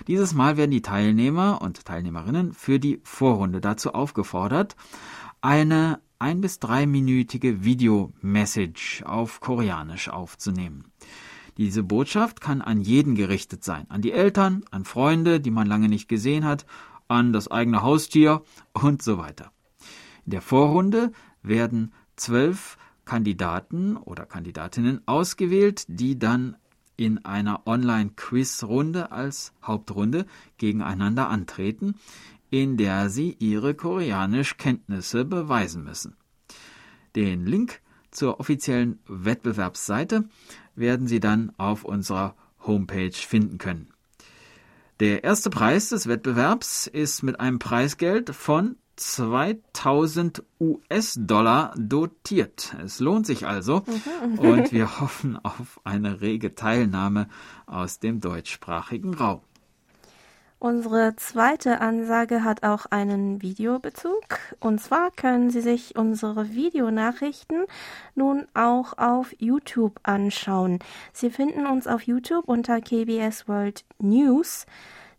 Dieses 0.08 0.34
Mal 0.34 0.58
werden 0.58 0.72
die 0.72 0.82
Teilnehmer 0.82 1.62
und 1.62 1.86
Teilnehmerinnen 1.86 2.52
für 2.52 2.78
die 2.78 3.00
Vorrunde 3.02 3.62
dazu 3.62 3.94
aufgefordert, 3.94 4.76
eine 5.40 6.00
ein- 6.18 6.42
bis 6.42 6.58
dreiminütige 6.58 7.64
Videomessage 7.64 9.02
auf 9.06 9.40
Koreanisch 9.40 10.10
aufzunehmen. 10.10 10.84
Diese 11.56 11.82
Botschaft 11.82 12.42
kann 12.42 12.60
an 12.60 12.82
jeden 12.82 13.14
gerichtet 13.14 13.64
sein, 13.64 13.86
an 13.88 14.02
die 14.02 14.12
Eltern, 14.12 14.64
an 14.70 14.84
Freunde, 14.84 15.40
die 15.40 15.50
man 15.50 15.66
lange 15.66 15.88
nicht 15.88 16.08
gesehen 16.08 16.44
hat, 16.44 16.66
an 17.08 17.32
das 17.32 17.50
eigene 17.50 17.80
Haustier 17.82 18.42
und 18.74 19.00
so 19.02 19.16
weiter. 19.16 19.50
In 20.26 20.32
der 20.32 20.42
Vorrunde 20.42 21.12
werden 21.42 21.92
zwölf 22.16 22.76
Kandidaten 23.04 23.96
oder 23.96 24.26
Kandidatinnen 24.26 25.00
ausgewählt, 25.06 25.84
die 25.88 26.18
dann 26.18 26.56
in 26.96 27.24
einer 27.24 27.66
Online-Quiz-Runde 27.66 29.12
als 29.12 29.52
Hauptrunde 29.62 30.26
gegeneinander 30.58 31.28
antreten, 31.28 31.94
in 32.50 32.76
der 32.76 33.08
sie 33.08 33.36
ihre 33.38 33.74
Koreanisch-Kenntnisse 33.74 35.24
beweisen 35.24 35.84
müssen. 35.84 36.16
Den 37.14 37.46
Link 37.46 37.80
zur 38.10 38.40
offiziellen 38.40 38.98
Wettbewerbsseite 39.06 40.28
werden 40.74 41.06
Sie 41.06 41.20
dann 41.20 41.52
auf 41.58 41.84
unserer 41.84 42.34
Homepage 42.66 43.12
finden 43.12 43.58
können. 43.58 43.88
Der 45.00 45.22
erste 45.22 45.50
Preis 45.50 45.90
des 45.90 46.08
Wettbewerbs 46.08 46.86
ist 46.86 47.22
mit 47.22 47.38
einem 47.38 47.58
Preisgeld 47.58 48.34
von 48.34 48.76
2000 48.96 50.42
US-Dollar 50.60 51.74
dotiert. 51.76 52.74
Es 52.82 53.00
lohnt 53.00 53.26
sich 53.26 53.46
also 53.46 53.82
mhm. 53.86 54.38
und 54.38 54.72
wir 54.72 55.00
hoffen 55.00 55.38
auf 55.42 55.80
eine 55.84 56.20
rege 56.20 56.54
Teilnahme 56.54 57.28
aus 57.66 57.98
dem 57.98 58.20
deutschsprachigen 58.20 59.14
Raum. 59.14 59.40
Unsere 60.58 61.14
zweite 61.16 61.82
Ansage 61.82 62.42
hat 62.42 62.62
auch 62.62 62.86
einen 62.86 63.42
Videobezug. 63.42 64.24
Und 64.58 64.80
zwar 64.80 65.10
können 65.10 65.50
Sie 65.50 65.60
sich 65.60 65.96
unsere 65.96 66.54
Videonachrichten 66.54 67.66
nun 68.14 68.46
auch 68.54 68.96
auf 68.96 69.34
YouTube 69.38 70.00
anschauen. 70.02 70.78
Sie 71.12 71.28
finden 71.28 71.66
uns 71.66 71.86
auf 71.86 72.02
YouTube 72.02 72.48
unter 72.48 72.80
KBS 72.80 73.46
World 73.48 73.84
News. 73.98 74.64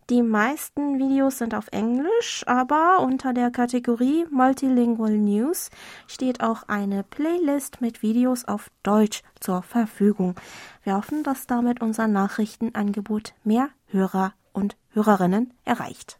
Die 0.10 0.22
meisten 0.22 1.00
Videos 1.00 1.38
sind 1.38 1.54
auf 1.54 1.68
Englisch, 1.72 2.46
aber 2.48 3.02
unter 3.02 3.34
der 3.34 3.52
Kategorie 3.52 4.26
Multilingual 4.32 5.18
News 5.18 5.70
steht 6.08 6.42
auch 6.42 6.64
eine 6.70 7.04
Playlist 7.04 7.82
mit 7.82 8.02
Videos 8.02 8.46
auf 8.46 8.72
Deutsch 8.84 9.22
zur 9.42 9.64
Verfügung. 9.64 10.36
Wir 10.84 10.96
hoffen, 10.96 11.24
dass 11.24 11.46
damit 11.46 11.82
unser 11.82 12.08
Nachrichtenangebot 12.08 13.34
mehr 13.44 13.68
Hörer 13.88 14.34
und 14.54 14.78
Hörerinnen 14.92 15.54
erreicht. 15.66 16.20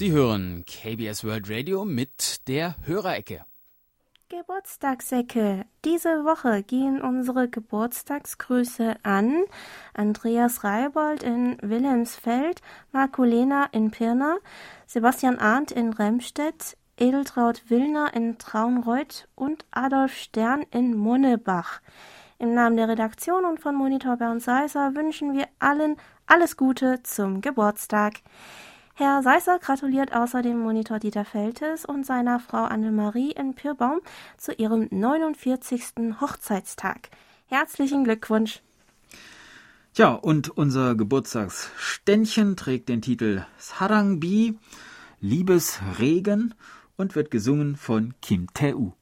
Sie 0.00 0.12
hören 0.12 0.64
KBS 0.64 1.24
World 1.24 1.50
Radio 1.50 1.84
mit 1.84 2.48
der 2.48 2.74
Hörerecke. 2.86 3.44
Geburtstagsecke. 4.30 5.66
Diese 5.84 6.24
Woche 6.24 6.62
gehen 6.62 7.02
unsere 7.02 7.50
Geburtstagsgrüße 7.50 8.94
an 9.02 9.44
Andreas 9.92 10.64
Reibold 10.64 11.22
in 11.22 11.58
Wilhelmsfeld, 11.60 12.62
Markulena 12.92 13.66
in 13.72 13.90
Pirna, 13.90 14.38
Sebastian 14.86 15.38
Arndt 15.38 15.70
in 15.70 15.92
Remstedt, 15.92 16.78
Edeltraut 16.96 17.64
Willner 17.68 18.14
in 18.14 18.38
Traunreuth 18.38 19.28
und 19.34 19.66
Adolf 19.70 20.14
Stern 20.14 20.64
in 20.70 20.96
Munnebach. 20.96 21.82
Im 22.38 22.54
Namen 22.54 22.78
der 22.78 22.88
Redaktion 22.88 23.44
und 23.44 23.60
von 23.60 23.74
Monitor 23.74 24.16
Bernd 24.16 24.42
Seiser 24.42 24.94
wünschen 24.94 25.34
wir 25.34 25.46
allen 25.58 25.96
alles 26.26 26.56
Gute 26.56 27.02
zum 27.02 27.42
Geburtstag. 27.42 28.22
Herr 29.00 29.22
Seisser 29.22 29.58
gratuliert 29.58 30.14
außerdem 30.14 30.58
Monitor 30.58 30.98
Dieter 30.98 31.24
Feltes 31.24 31.86
und 31.86 32.04
seiner 32.04 32.38
Frau 32.38 32.64
Annemarie 32.64 33.30
in 33.30 33.54
Pirbaum 33.54 34.02
zu 34.36 34.52
ihrem 34.52 34.88
49. 34.90 36.20
Hochzeitstag. 36.20 37.08
Herzlichen 37.46 38.04
Glückwunsch! 38.04 38.60
Tja, 39.94 40.12
und 40.12 40.50
unser 40.50 40.96
Geburtstagsständchen 40.96 42.56
trägt 42.56 42.90
den 42.90 43.00
Titel 43.00 43.46
Sarangbi, 43.56 44.58
Liebesregen 45.22 46.52
und 46.98 47.16
wird 47.16 47.30
gesungen 47.30 47.76
von 47.76 48.12
Kim 48.20 48.48
Tae-u. 48.52 48.92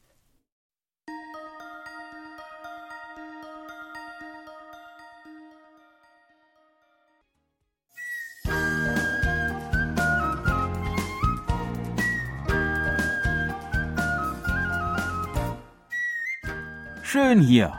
Schön 17.38 17.46
hier. 17.46 17.72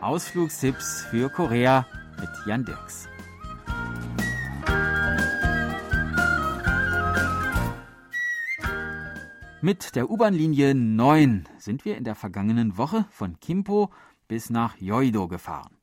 Ausflugstipps 0.00 1.06
für 1.10 1.28
Korea 1.28 1.84
mit 2.20 2.30
Jan 2.46 2.64
Dirks. 2.64 3.08
Mit 9.60 9.96
der 9.96 10.08
U-Bahn-Linie 10.08 10.76
9 10.76 11.48
sind 11.58 11.84
wir 11.84 11.96
in 11.96 12.04
der 12.04 12.14
vergangenen 12.14 12.78
Woche 12.78 13.06
von 13.10 13.40
Kimpo 13.40 13.90
bis 14.28 14.50
nach 14.50 14.76
Yoido 14.80 15.26
gefahren. 15.26 15.76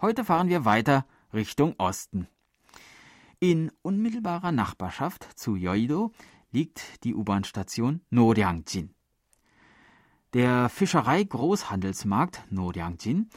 Heute 0.00 0.24
fahren 0.24 0.48
wir 0.48 0.64
weiter 0.64 1.04
Richtung 1.34 1.74
Osten. 1.76 2.28
In 3.40 3.70
unmittelbarer 3.82 4.52
Nachbarschaft 4.52 5.38
zu 5.38 5.54
Yoido 5.54 6.12
liegt 6.54 7.04
die 7.04 7.14
U-Bahn-Station 7.14 8.00
Noryangjin. 8.10 8.94
Der 10.34 10.68
Fischerei-Großhandelsmarkt 10.68 12.44
Noryangjin 12.50 13.28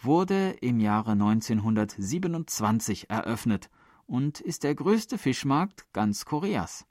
wurde 0.00 0.50
im 0.60 0.78
Jahre 0.78 1.12
1927 1.12 3.08
eröffnet 3.08 3.70
und 4.04 4.40
ist 4.40 4.62
der 4.62 4.74
größte 4.74 5.16
Fischmarkt 5.16 5.90
ganz 5.94 6.26
Koreas. 6.26 6.86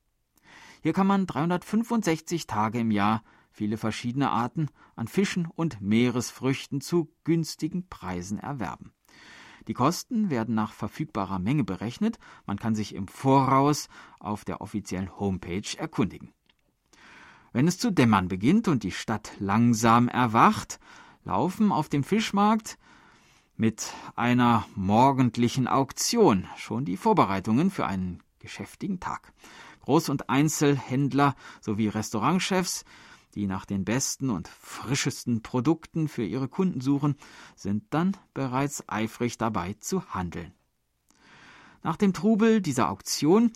Hier 0.81 0.93
kann 0.93 1.07
man 1.07 1.27
365 1.27 2.47
Tage 2.47 2.79
im 2.79 2.89
Jahr 2.89 3.23
viele 3.51 3.77
verschiedene 3.77 4.31
Arten 4.31 4.69
an 4.95 5.07
Fischen 5.07 5.47
und 5.47 5.81
Meeresfrüchten 5.81 6.81
zu 6.81 7.13
günstigen 7.23 7.87
Preisen 7.89 8.39
erwerben. 8.39 8.91
Die 9.67 9.73
Kosten 9.73 10.29
werden 10.29 10.55
nach 10.55 10.73
verfügbarer 10.73 11.39
Menge 11.39 11.63
berechnet. 11.63 12.19
Man 12.45 12.57
kann 12.57 12.75
sich 12.75 12.93
im 12.93 13.07
Voraus 13.07 13.89
auf 14.19 14.45
der 14.45 14.61
offiziellen 14.61 15.17
Homepage 15.19 15.77
erkundigen. 15.77 16.33
Wenn 17.53 17.67
es 17.67 17.79
zu 17.79 17.91
dämmern 17.91 18.27
beginnt 18.27 18.67
und 18.67 18.83
die 18.83 18.91
Stadt 18.91 19.31
langsam 19.39 20.07
erwacht, 20.09 20.79
laufen 21.23 21.71
auf 21.71 21.89
dem 21.89 22.03
Fischmarkt 22.03 22.77
mit 23.57 23.93
einer 24.15 24.65
morgendlichen 24.75 25.67
Auktion 25.67 26.47
schon 26.57 26.85
die 26.85 26.97
Vorbereitungen 26.97 27.71
für 27.71 27.85
einen 27.85 28.21
geschäftigen 28.39 28.99
Tag. 28.99 29.31
Groß- 29.85 30.11
und 30.11 30.29
Einzelhändler 30.29 31.35
sowie 31.61 31.87
Restaurantchefs 31.87 32.85
die 33.35 33.47
nach 33.47 33.65
den 33.65 33.85
besten 33.85 34.29
und 34.29 34.47
frischesten 34.47 35.41
Produkten 35.41 36.07
für 36.07 36.23
ihre 36.23 36.47
Kunden 36.47 36.81
suchen, 36.81 37.15
sind 37.55 37.83
dann 37.91 38.17
bereits 38.33 38.83
eifrig 38.87 39.37
dabei 39.37 39.75
zu 39.79 40.13
handeln. 40.13 40.53
Nach 41.83 41.97
dem 41.97 42.13
Trubel 42.13 42.61
dieser 42.61 42.89
Auktion 42.89 43.51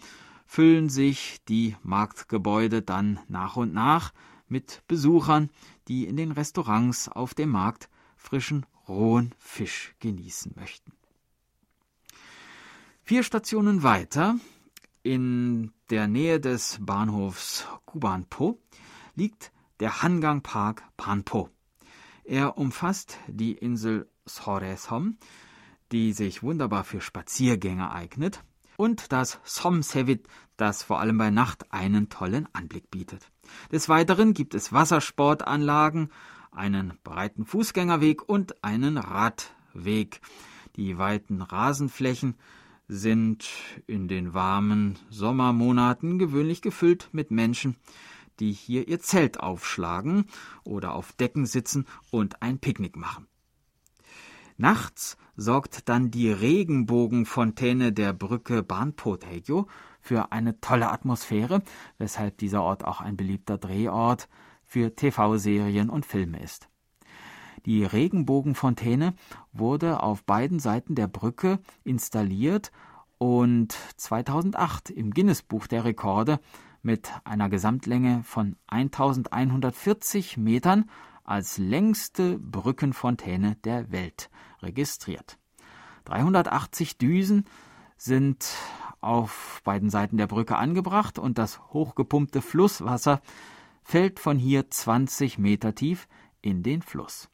füllen 0.46 0.89
sich 0.89 1.39
die 1.48 1.76
Marktgebäude 1.84 2.82
dann 2.82 3.20
nach 3.28 3.56
und 3.56 3.74
nach 3.74 4.13
mit 4.48 4.84
Besuchern, 4.88 5.50
die 5.88 6.06
in 6.06 6.18
den 6.18 6.32
Restaurants 6.32 7.08
auf 7.08 7.34
dem 7.34 7.50
Markt 7.50 7.89
frischen 8.18 8.65
rohen 8.88 9.34
Fisch 9.38 9.96
genießen 10.00 10.54
möchten. 10.56 10.92
Vier 13.04 13.24
Stationen 13.24 13.82
weiter, 13.82 14.36
in 15.02 15.72
der 15.89 16.08
Nähe 16.08 16.39
des 16.39 16.78
Bahnhofs 16.82 17.65
Kubanpo, 17.86 18.60
liegt 19.15 19.52
der 19.80 20.02
Hangang 20.02 20.42
Park 20.42 20.84
Panpo. 20.98 21.50
Er 22.24 22.58
umfasst 22.58 23.18
die 23.28 23.54
Insel 23.54 24.10
Soresom, 24.26 25.18
die 25.92 26.13
sich 26.13 26.44
wunderbar 26.44 26.84
für 26.84 27.02
Spaziergänger 27.02 27.92
eignet, 27.92 28.44
und 28.78 29.12
das 29.12 29.39
Somsevit, 29.44 30.26
das 30.56 30.84
vor 30.84 31.02
allem 31.02 31.18
bei 31.18 31.32
Nacht 31.32 31.74
einen 31.74 32.08
tollen 32.08 32.48
Anblick 32.54 32.89
bietet. 32.89 33.30
Des 33.74 33.89
Weiteren 33.89 34.34
gibt 34.34 34.56
es 34.56 34.72
Wassersportanlagen, 34.72 36.12
einen 36.52 36.94
breiten 37.04 37.46
Fußgängerweg 37.46 38.28
und 38.28 38.63
einen 38.63 38.98
Radweg. 38.98 40.22
Die 40.78 40.98
weiten 40.98 41.42
Rasenflächen 41.42 42.36
sind 42.88 43.50
in 43.86 44.08
den 44.08 44.34
warmen 44.34 44.98
Sommermonaten 45.10 46.18
gewöhnlich 46.18 46.62
gefüllt 46.62 47.10
mit 47.12 47.32
Menschen, 47.32 47.76
die 48.39 48.52
hier 48.52 48.88
ihr 48.88 48.99
Zelt 48.99 49.39
aufschlagen 49.39 50.25
oder 50.63 50.93
auf 50.93 51.13
Decken 51.13 51.45
sitzen 51.45 51.86
und 52.12 52.41
ein 52.41 52.60
Picknick 52.60 52.95
machen. 52.95 53.28
Nachts 54.58 55.17
sorgt 55.38 55.88
dann 55.88 56.12
die 56.12 56.30
Regenbogenfontäne 56.30 57.93
der 57.93 58.12
Brücke 58.12 58.62
Bahnpotegio 58.62 59.67
für 60.02 60.34
eine 60.34 60.60
tolle 60.60 60.91
Atmosphäre, 60.91 61.62
weshalb 61.97 62.38
dieser 62.39 62.62
Ort 62.63 62.84
auch 62.84 62.99
ein 62.99 63.15
beliebter 63.15 63.58
Drehort 63.58 64.28
für 64.65 64.93
TV-Serien 64.93 65.89
und 65.89 66.06
Filme 66.06 66.43
ist. 66.43 66.67
Die 67.65 67.84
Regenbogenfontäne 67.84 69.13
wurde 69.54 70.04
auf 70.04 70.23
beiden 70.23 70.60
Seiten 70.60 70.93
der 70.93 71.08
Brücke 71.08 71.60
installiert 71.84 72.71
und 73.17 73.78
2008 73.97 74.89
im 74.89 75.12
Guinness-Buch 75.12 75.67
der 75.67 75.86
Rekorde 75.86 76.39
mit 76.82 77.12
einer 77.24 77.50
Gesamtlänge 77.50 78.24
von 78.24 78.56
1140 78.68 80.38
Metern 80.38 80.89
als 81.24 81.58
längste 81.58 82.39
Brückenfontäne 82.39 83.56
der 83.63 83.92
Welt 83.92 84.30
registriert. 84.62 85.38
380 86.06 86.98
Düsen 86.98 87.46
sind 87.98 88.56
auf 89.02 89.62
beiden 89.63 89.89
Seiten 89.89 90.18
der 90.18 90.28
Brücke 90.28 90.58
angebracht 90.58 91.20
und 91.20 91.38
das 91.38 91.60
hochgepumpte 91.72 92.42
Flusswasser 92.42 93.22
fällt 93.84 94.20
von 94.20 94.38
hier 94.38 94.70
20 94.70 95.38
Meter 95.38 95.76
tief 95.76 96.08
in 96.42 96.63
den 96.63 96.82
Fluss. 96.82 97.30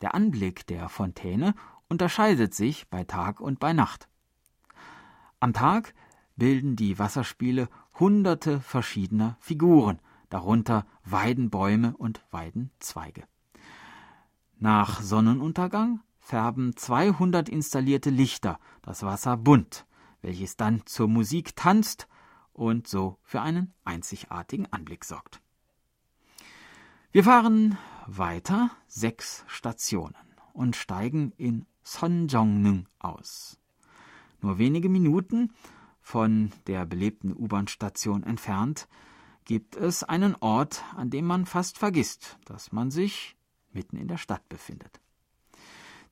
Der 0.00 0.14
Anblick 0.14 0.66
der 0.66 0.88
Fontäne 0.88 1.54
unterscheidet 1.88 2.54
sich 2.54 2.88
bei 2.88 3.04
Tag 3.04 3.40
und 3.40 3.58
bei 3.58 3.72
Nacht. 3.72 4.08
Am 5.40 5.52
Tag 5.52 5.94
bilden 6.36 6.76
die 6.76 6.98
Wasserspiele 6.98 7.68
hunderte 7.98 8.60
verschiedener 8.60 9.36
Figuren, 9.40 10.00
darunter 10.28 10.86
Weidenbäume 11.04 11.96
und 11.96 12.22
Weidenzweige. 12.30 13.24
Nach 14.58 15.00
Sonnenuntergang 15.02 16.00
färben 16.18 16.76
200 16.76 17.48
installierte 17.48 18.10
Lichter 18.10 18.58
das 18.82 19.02
Wasser 19.02 19.36
bunt, 19.36 19.86
welches 20.22 20.56
dann 20.56 20.82
zur 20.86 21.08
Musik 21.08 21.54
tanzt 21.56 22.08
und 22.52 22.88
so 22.88 23.18
für 23.22 23.42
einen 23.42 23.74
einzigartigen 23.84 24.66
Anblick 24.72 25.04
sorgt. 25.04 25.40
Wir 27.12 27.24
fahren 27.24 27.78
weiter 28.06 28.70
sechs 28.88 29.44
Stationen 29.46 30.14
und 30.52 30.74
steigen 30.74 31.32
in 31.36 31.66
Sonjeongnung 31.82 32.88
aus. 32.98 33.58
Nur 34.40 34.58
wenige 34.58 34.88
Minuten 34.88 35.52
von 36.06 36.52
der 36.68 36.86
belebten 36.86 37.34
U-Bahn-Station 37.36 38.22
entfernt 38.22 38.86
gibt 39.44 39.74
es 39.74 40.04
einen 40.04 40.36
Ort, 40.36 40.84
an 40.94 41.10
dem 41.10 41.24
man 41.24 41.46
fast 41.46 41.78
vergisst, 41.78 42.38
dass 42.44 42.70
man 42.70 42.92
sich 42.92 43.36
mitten 43.72 43.96
in 43.96 44.06
der 44.06 44.16
Stadt 44.16 44.48
befindet. 44.48 45.00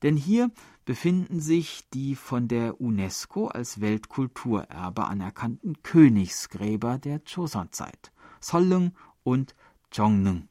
Denn 0.03 0.17
hier 0.17 0.51
befinden 0.83 1.39
sich 1.39 1.89
die 1.93 2.15
von 2.15 2.49
der 2.49 2.81
UNESCO 2.81 3.47
als 3.47 3.79
Weltkulturerbe 3.79 5.05
anerkannten 5.05 5.81
Königsgräber 5.81 6.97
der 6.97 7.21
Joseon-Zeit, 7.25 8.11
Solleung 8.41 8.97
und 9.23 9.55
Jongneung, 9.93 10.49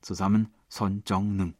zusammen 0.00 0.48
Sonjeongnung. 0.70 1.52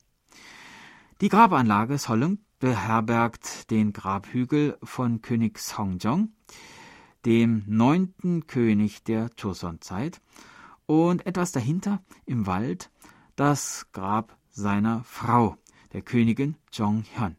Die 1.21 1.29
Grabanlage 1.29 1.99
Solleung 1.99 2.39
beherbergt 2.59 3.71
den 3.71 3.93
Grabhügel 3.93 4.79
von 4.83 5.21
König 5.21 5.59
Songjong, 5.59 6.33
dem 7.25 7.65
neunten 7.67 8.47
König 8.47 9.05
der 9.05 9.31
Joseon-Zeit, 9.37 10.21
und 10.87 11.27
etwas 11.27 11.53
dahinter 11.53 12.03
im 12.25 12.47
Wald 12.47 12.91
das 13.37 13.87
Grab 13.93 14.37
seiner 14.49 15.05
Frau, 15.05 15.57
der 15.93 16.03
Königin 16.03 16.57
Jonghyun. 16.73 17.37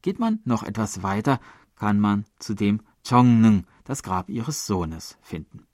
Geht 0.00 0.18
man 0.18 0.40
noch 0.44 0.62
etwas 0.62 1.02
weiter, 1.02 1.40
kann 1.76 1.98
man 1.98 2.24
zudem 2.38 2.80
Chongneung, 3.06 3.66
das 3.84 4.02
Grab 4.02 4.30
ihres 4.30 4.66
Sohnes, 4.66 5.18
finden. 5.22 5.66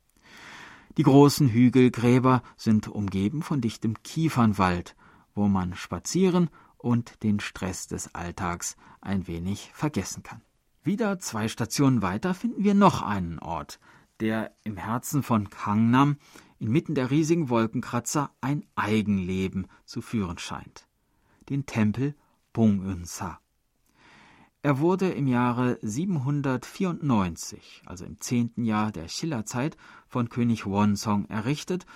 Die 0.97 1.03
großen 1.03 1.49
Hügelgräber 1.49 2.43
sind 2.57 2.89
umgeben 2.89 3.43
von 3.43 3.61
dichtem 3.61 4.03
Kiefernwald, 4.03 4.97
wo 5.35 5.47
man 5.47 5.77
spazieren 5.77 6.51
und 6.79 7.23
den 7.23 7.39
Stress 7.39 7.87
des 7.87 8.15
Alltags 8.15 8.77
ein 9.01 9.27
wenig 9.29 9.71
vergessen 9.75 10.23
kann. 10.23 10.43
Wieder 10.83 11.19
zwei 11.19 11.49
Stationen 11.49 12.03
weiter 12.03 12.35
finden 12.35 12.65
wir 12.65 12.75
noch 12.75 13.03
einen 13.03 13.39
Ort, 13.39 13.81
der 14.21 14.55
im 14.65 14.77
Herzen 14.77 15.23
von 15.23 15.51
Kangnam 15.51 16.17
inmitten 16.59 16.95
der 16.95 17.11
riesigen 17.11 17.49
Wolkenkratzer 17.49 18.31
ein 18.41 18.65
Eigenleben 18.77 19.67
zu 19.85 20.03
führen 20.03 20.39
scheint 20.39 20.87
den 21.51 21.67
Tempel 21.67 22.15
Bong-eun-sa. 22.55 23.39
Er 24.63 24.79
wurde 24.79 25.11
im 25.11 25.27
Jahre 25.27 25.79
794, 25.83 27.83
also 27.87 28.05
im 28.05 28.21
zehnten 28.21 28.65
Jahr 28.65 28.93
der 28.93 29.09
Schillerzeit, 29.09 29.79
von 30.07 30.29
König 30.29 30.67
Wonsong 30.67 31.25
errichtet 31.27 31.87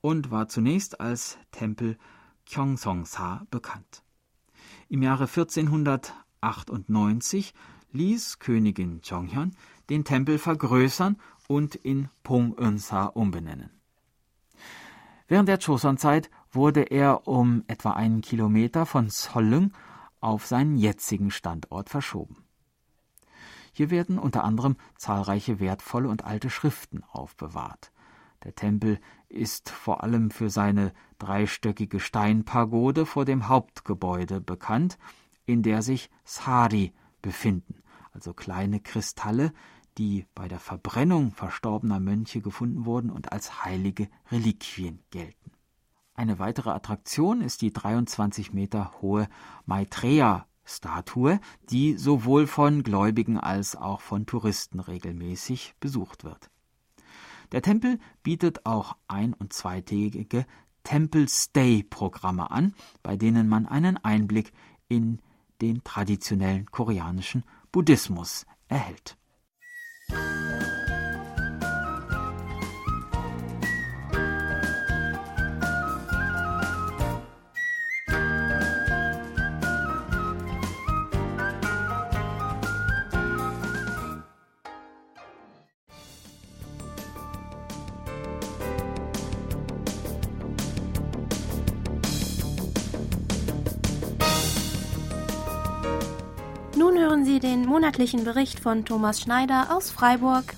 und 0.00 0.30
war 0.30 0.48
zunächst 0.48 1.00
als 1.00 1.36
Tempel 1.52 1.98
Gyeongsong-sa 2.46 3.46
bekannt. 3.50 4.02
Im 4.88 5.02
Jahre 5.02 5.24
1498 5.24 7.52
ließ 7.94 8.38
Königin 8.40 9.00
Jonghyun 9.02 9.56
den 9.88 10.04
Tempel 10.04 10.38
vergrößern 10.38 11.16
und 11.48 11.74
in 11.74 12.08
Pong-eun-sa 12.22 13.06
umbenennen. 13.06 13.70
Während 15.28 15.48
der 15.48 15.58
Joseon-Zeit 15.58 16.30
wurde 16.52 16.82
er 16.82 17.26
um 17.26 17.64
etwa 17.66 17.92
einen 17.92 18.20
Kilometer 18.20 18.84
von 18.84 19.08
Solleung 19.08 19.72
auf 20.20 20.46
seinen 20.46 20.76
jetzigen 20.76 21.30
Standort 21.30 21.88
verschoben. 21.88 22.44
Hier 23.72 23.90
werden 23.90 24.18
unter 24.18 24.44
anderem 24.44 24.76
zahlreiche 24.96 25.58
wertvolle 25.60 26.08
und 26.08 26.24
alte 26.24 26.50
Schriften 26.50 27.02
aufbewahrt. 27.10 27.90
Der 28.44 28.54
Tempel 28.54 29.00
ist 29.28 29.70
vor 29.70 30.02
allem 30.02 30.30
für 30.30 30.50
seine 30.50 30.92
dreistöckige 31.18 31.98
Steinpagode 31.98 33.06
vor 33.06 33.24
dem 33.24 33.48
Hauptgebäude 33.48 34.40
bekannt, 34.40 34.98
in 35.46 35.62
der 35.62 35.82
sich 35.82 36.10
Sari 36.24 36.92
befinden, 37.20 37.82
also 38.14 38.32
kleine 38.32 38.80
Kristalle, 38.80 39.52
die 39.98 40.26
bei 40.34 40.48
der 40.48 40.60
Verbrennung 40.60 41.32
verstorbener 41.32 42.00
Mönche 42.00 42.40
gefunden 42.40 42.84
wurden 42.84 43.10
und 43.10 43.32
als 43.32 43.64
heilige 43.64 44.08
Reliquien 44.30 45.00
gelten. 45.10 45.50
Eine 46.14 46.38
weitere 46.38 46.70
Attraktion 46.70 47.40
ist 47.40 47.60
die 47.60 47.72
23 47.72 48.52
Meter 48.52 48.92
hohe 49.02 49.28
Maitreya-Statue, 49.66 51.40
die 51.70 51.96
sowohl 51.96 52.46
von 52.46 52.84
Gläubigen 52.84 53.38
als 53.38 53.74
auch 53.74 54.00
von 54.00 54.26
Touristen 54.26 54.78
regelmäßig 54.78 55.74
besucht 55.80 56.22
wird. 56.22 56.50
Der 57.52 57.62
Tempel 57.62 57.98
bietet 58.22 58.64
auch 58.64 58.96
ein- 59.08 59.34
und 59.34 59.52
zweitägige 59.52 60.46
Temple 60.84 61.28
Stay-Programme 61.28 62.50
an, 62.50 62.74
bei 63.02 63.16
denen 63.16 63.48
man 63.48 63.66
einen 63.66 63.96
Einblick 63.96 64.52
in 64.88 65.20
den 65.60 65.82
traditionellen 65.82 66.66
koreanischen 66.66 67.44
Buddhismus 67.74 68.46
erhält. 68.68 69.16
Monatlichen 97.94 98.24
Bericht 98.24 98.58
von 98.58 98.84
Thomas 98.84 99.20
Schneider 99.20 99.68
aus 99.70 99.88
Freiburg. 99.88 100.56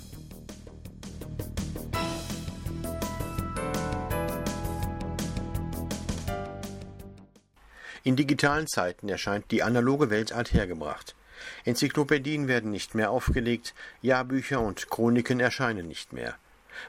In 8.04 8.16
digitalen 8.16 8.66
Zeiten 8.66 9.10
erscheint 9.10 9.50
die 9.50 9.62
analoge 9.62 10.08
Welt 10.08 10.32
althergebracht. 10.32 11.14
Enzyklopädien 11.66 12.48
werden 12.48 12.70
nicht 12.70 12.94
mehr 12.94 13.10
aufgelegt, 13.10 13.74
Jahrbücher 14.00 14.62
und 14.62 14.88
Chroniken 14.88 15.38
erscheinen 15.38 15.88
nicht 15.88 16.14
mehr. 16.14 16.36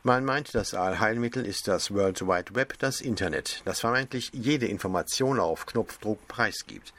Man 0.04 0.24
meint, 0.24 0.56
das 0.56 0.74
Allheilmittel 0.74 1.45
ist 1.45 1.68
das 1.68 1.93
World 1.93 2.22
Wide 2.22 2.56
Web, 2.56 2.76
das 2.80 3.02
Internet, 3.02 3.64
das 3.66 3.82
vermeintlich 3.82 4.32
jede 4.32 4.68
Information 4.68 5.41
auf 5.41 5.66
Knopfdruck 5.66 6.26
preisgibt. 6.30 6.93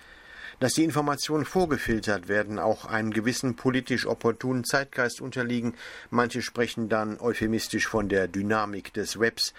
Dass 0.61 0.75
die 0.75 0.83
Informationen 0.83 1.45
vorgefiltert 1.45 2.27
werden, 2.27 2.59
auch 2.59 2.85
einem 2.85 3.13
gewissen 3.13 3.55
politisch 3.55 4.07
opportunen 4.07 4.65
Zeitgeist 4.65 5.21
unterliegen, 5.21 5.75
manche 6.11 6.43
sprechen 6.43 6.89
dann 6.89 7.21
euphemistisch 7.21 7.87
von 7.87 8.09
der 8.09 8.27
Dynamik 8.27 8.93
des 8.93 9.21
Webs 9.21 9.55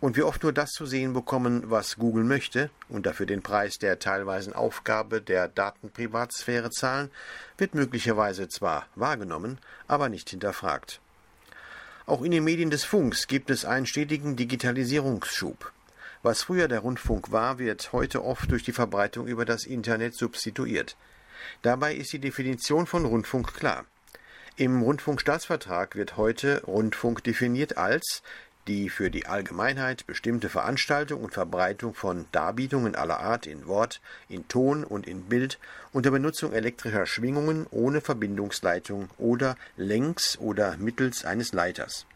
und 0.00 0.16
wir 0.16 0.26
oft 0.26 0.42
nur 0.42 0.52
das 0.52 0.72
zu 0.72 0.84
sehen 0.84 1.14
bekommen, 1.14 1.70
was 1.70 1.96
Google 1.96 2.24
möchte 2.24 2.68
und 2.90 3.06
dafür 3.06 3.24
den 3.24 3.40
Preis 3.40 3.78
der 3.78 3.98
teilweisen 3.98 4.52
Aufgabe 4.52 5.22
der 5.22 5.48
Datenprivatsphäre 5.48 6.70
zahlen, 6.70 7.10
wird 7.56 7.74
möglicherweise 7.74 8.46
zwar 8.48 8.86
wahrgenommen, 8.96 9.56
aber 9.88 10.10
nicht 10.10 10.28
hinterfragt. 10.28 11.00
Auch 12.04 12.20
in 12.20 12.32
den 12.32 12.44
Medien 12.44 12.68
des 12.68 12.84
Funks 12.84 13.28
gibt 13.28 13.48
es 13.48 13.64
einen 13.64 13.86
stetigen 13.86 14.36
Digitalisierungsschub. 14.36 15.72
Was 16.24 16.42
früher 16.42 16.68
der 16.68 16.78
Rundfunk 16.78 17.32
war, 17.32 17.58
wird 17.58 17.92
heute 17.92 18.24
oft 18.24 18.50
durch 18.50 18.62
die 18.62 18.72
Verbreitung 18.72 19.26
über 19.26 19.44
das 19.44 19.66
Internet 19.66 20.16
substituiert. 20.16 20.96
Dabei 21.60 21.94
ist 21.94 22.14
die 22.14 22.18
Definition 22.18 22.86
von 22.86 23.04
Rundfunk 23.04 23.52
klar. 23.52 23.84
Im 24.56 24.80
Rundfunkstaatsvertrag 24.80 25.96
wird 25.96 26.16
heute 26.16 26.62
Rundfunk 26.64 27.22
definiert 27.24 27.76
als 27.76 28.22
die 28.68 28.88
für 28.88 29.10
die 29.10 29.26
Allgemeinheit 29.26 30.06
bestimmte 30.06 30.48
Veranstaltung 30.48 31.22
und 31.22 31.34
Verbreitung 31.34 31.92
von 31.92 32.24
Darbietungen 32.32 32.94
aller 32.94 33.20
Art 33.20 33.46
in 33.46 33.66
Wort, 33.66 34.00
in 34.30 34.48
Ton 34.48 34.82
und 34.82 35.06
in 35.06 35.24
Bild 35.24 35.58
unter 35.92 36.10
Benutzung 36.10 36.54
elektrischer 36.54 37.04
Schwingungen 37.04 37.66
ohne 37.70 38.00
Verbindungsleitung 38.00 39.10
oder 39.18 39.56
längs 39.76 40.38
oder 40.38 40.78
mittels 40.78 41.26
eines 41.26 41.52
Leiters. 41.52 42.06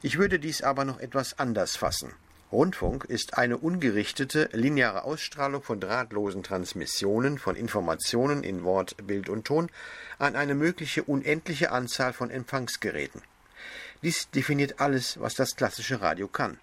Ich 0.00 0.16
würde 0.16 0.38
dies 0.38 0.62
aber 0.62 0.84
noch 0.84 1.00
etwas 1.00 1.40
anders 1.40 1.74
fassen. 1.74 2.14
Rundfunk 2.52 3.06
ist 3.06 3.38
eine 3.38 3.56
ungerichtete, 3.56 4.50
lineare 4.52 5.04
Ausstrahlung 5.04 5.62
von 5.62 5.80
drahtlosen 5.80 6.42
Transmissionen 6.42 7.38
von 7.38 7.56
Informationen 7.56 8.44
in 8.44 8.62
Wort, 8.62 8.94
Bild 9.06 9.30
und 9.30 9.46
Ton 9.46 9.70
an 10.18 10.36
eine 10.36 10.54
mögliche 10.54 11.02
unendliche 11.02 11.72
Anzahl 11.72 12.12
von 12.12 12.30
Empfangsgeräten. 12.30 13.22
Dies 14.02 14.28
definiert 14.28 14.80
alles, 14.80 15.18
was 15.18 15.34
das 15.34 15.56
klassische 15.56 16.02
Radio 16.02 16.28
kann. 16.28 16.58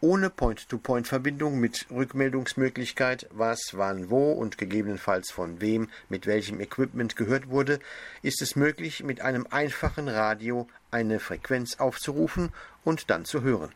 Ohne 0.00 0.30
Point-to-Point-Verbindung 0.30 1.58
mit 1.58 1.86
Rückmeldungsmöglichkeit, 1.90 3.26
was, 3.32 3.70
wann, 3.72 4.10
wo 4.10 4.32
und 4.32 4.56
gegebenenfalls 4.56 5.32
von 5.32 5.60
wem 5.60 5.88
mit 6.08 6.26
welchem 6.26 6.60
Equipment 6.60 7.16
gehört 7.16 7.48
wurde, 7.48 7.80
ist 8.22 8.40
es 8.40 8.54
möglich, 8.54 9.02
mit 9.02 9.20
einem 9.20 9.48
einfachen 9.50 10.08
Radio 10.08 10.68
eine 10.92 11.18
Frequenz 11.18 11.80
aufzurufen 11.80 12.52
und 12.84 13.10
dann 13.10 13.24
zu 13.24 13.42
hören. 13.42 13.72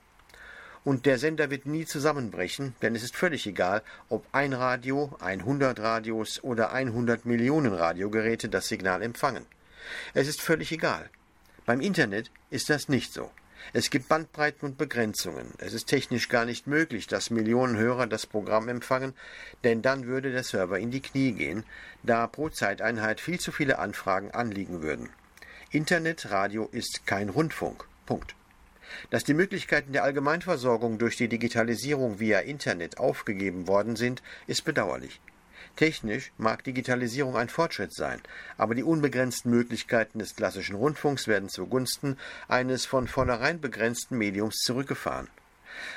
Und 0.88 1.04
der 1.04 1.18
Sender 1.18 1.50
wird 1.50 1.66
nie 1.66 1.84
zusammenbrechen, 1.84 2.74
denn 2.80 2.94
es 2.94 3.02
ist 3.02 3.14
völlig 3.14 3.46
egal, 3.46 3.82
ob 4.08 4.24
ein 4.32 4.54
Radio, 4.54 5.14
100 5.20 5.78
Radios 5.80 6.42
oder 6.42 6.72
100 6.72 7.26
Millionen 7.26 7.74
Radiogeräte 7.74 8.48
das 8.48 8.68
Signal 8.68 9.02
empfangen. 9.02 9.44
Es 10.14 10.28
ist 10.28 10.40
völlig 10.40 10.72
egal. 10.72 11.10
Beim 11.66 11.82
Internet 11.82 12.30
ist 12.48 12.70
das 12.70 12.88
nicht 12.88 13.12
so. 13.12 13.30
Es 13.74 13.90
gibt 13.90 14.08
Bandbreiten 14.08 14.66
und 14.66 14.78
Begrenzungen. 14.78 15.52
Es 15.58 15.74
ist 15.74 15.88
technisch 15.88 16.30
gar 16.30 16.46
nicht 16.46 16.66
möglich, 16.66 17.06
dass 17.06 17.28
Millionen 17.28 17.76
Hörer 17.76 18.06
das 18.06 18.24
Programm 18.24 18.70
empfangen, 18.70 19.12
denn 19.64 19.82
dann 19.82 20.06
würde 20.06 20.32
der 20.32 20.42
Server 20.42 20.78
in 20.78 20.90
die 20.90 21.02
Knie 21.02 21.32
gehen, 21.32 21.64
da 22.02 22.26
pro 22.26 22.48
Zeiteinheit 22.48 23.20
viel 23.20 23.38
zu 23.38 23.52
viele 23.52 23.78
Anfragen 23.78 24.30
anliegen 24.30 24.80
würden. 24.80 25.10
Internetradio 25.70 26.66
ist 26.72 27.04
kein 27.04 27.28
Rundfunk. 27.28 27.84
Punkt. 28.06 28.37
Dass 29.10 29.24
die 29.24 29.34
Möglichkeiten 29.34 29.92
der 29.92 30.04
Allgemeinversorgung 30.04 30.98
durch 30.98 31.16
die 31.16 31.28
Digitalisierung 31.28 32.20
via 32.20 32.40
Internet 32.40 32.98
aufgegeben 32.98 33.66
worden 33.66 33.96
sind, 33.96 34.22
ist 34.46 34.64
bedauerlich. 34.64 35.20
Technisch 35.76 36.32
mag 36.38 36.64
Digitalisierung 36.64 37.36
ein 37.36 37.48
Fortschritt 37.48 37.94
sein, 37.94 38.20
aber 38.56 38.74
die 38.74 38.82
unbegrenzten 38.82 39.50
Möglichkeiten 39.50 40.18
des 40.18 40.34
klassischen 40.34 40.74
Rundfunks 40.74 41.28
werden 41.28 41.48
zugunsten 41.48 42.18
eines 42.48 42.84
von 42.84 43.06
vornherein 43.06 43.60
begrenzten 43.60 44.18
Mediums 44.18 44.56
zurückgefahren. 44.56 45.28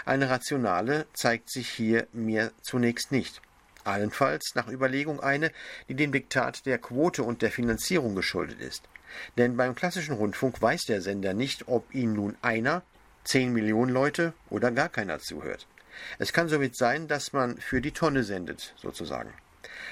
Eine 0.06 0.30
rationale 0.30 1.08
zeigt 1.14 1.50
sich 1.50 1.68
hier 1.70 2.08
mir 2.14 2.52
zunächst 2.62 3.12
nicht. 3.12 3.42
Allenfalls 3.84 4.52
nach 4.54 4.68
Überlegung 4.68 5.20
eine, 5.20 5.52
die 5.90 5.96
dem 5.96 6.12
Diktat 6.12 6.66
der 6.68 6.78
Quote 6.78 7.24
und 7.24 7.42
der 7.42 7.52
Finanzierung 7.52 8.14
geschuldet 8.14 8.62
ist. 8.62 8.84
Denn 9.38 9.58
beim 9.58 9.76
klassischen 9.76 10.16
Rundfunk 10.16 10.62
weiß 10.62 10.84
der 10.86 11.02
Sender 11.02 11.34
nicht, 11.34 11.68
ob 11.68 11.94
ihm 11.94 12.14
nun 12.14 12.38
einer, 12.42 12.84
zehn 13.24 13.54
Millionen 13.54 13.92
Leute 13.92 14.34
oder 14.50 14.72
gar 14.72 14.90
keiner 14.90 15.20
zuhört. 15.20 15.68
Es 16.20 16.34
kann 16.34 16.50
somit 16.50 16.76
sein, 16.76 17.08
dass 17.08 17.34
man 17.34 17.58
für 17.58 17.82
die 17.82 17.92
Tonne 17.92 18.24
sendet, 18.24 18.74
sozusagen. 18.78 19.34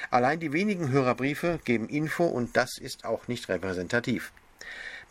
Allein 0.09 0.39
die 0.39 0.53
wenigen 0.53 0.89
Hörerbriefe 0.91 1.59
geben 1.63 1.89
Info 1.89 2.25
und 2.25 2.57
das 2.57 2.77
ist 2.77 3.05
auch 3.05 3.27
nicht 3.27 3.49
repräsentativ. 3.49 4.31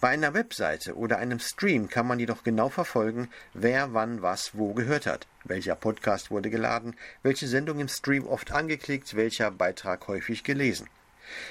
Bei 0.01 0.11
einer 0.11 0.33
Webseite 0.33 0.97
oder 0.97 1.19
einem 1.19 1.41
Stream 1.41 1.89
kann 1.89 2.07
man 2.07 2.21
jedoch 2.21 2.45
genau 2.45 2.69
verfolgen, 2.69 3.31
wer 3.53 3.95
wann 3.95 4.23
was 4.23 4.57
wo 4.57 4.73
gehört 4.73 5.07
hat. 5.07 5.27
Welcher 5.43 5.75
Podcast 5.75 6.31
wurde 6.31 6.51
geladen, 6.51 6.95
welche 7.25 7.49
Sendung 7.49 7.81
im 7.81 7.89
Stream 7.89 8.25
oft 8.27 8.53
angeklickt, 8.53 9.17
welcher 9.17 9.51
Beitrag 9.51 10.07
häufig 10.07 10.45
gelesen. 10.45 10.89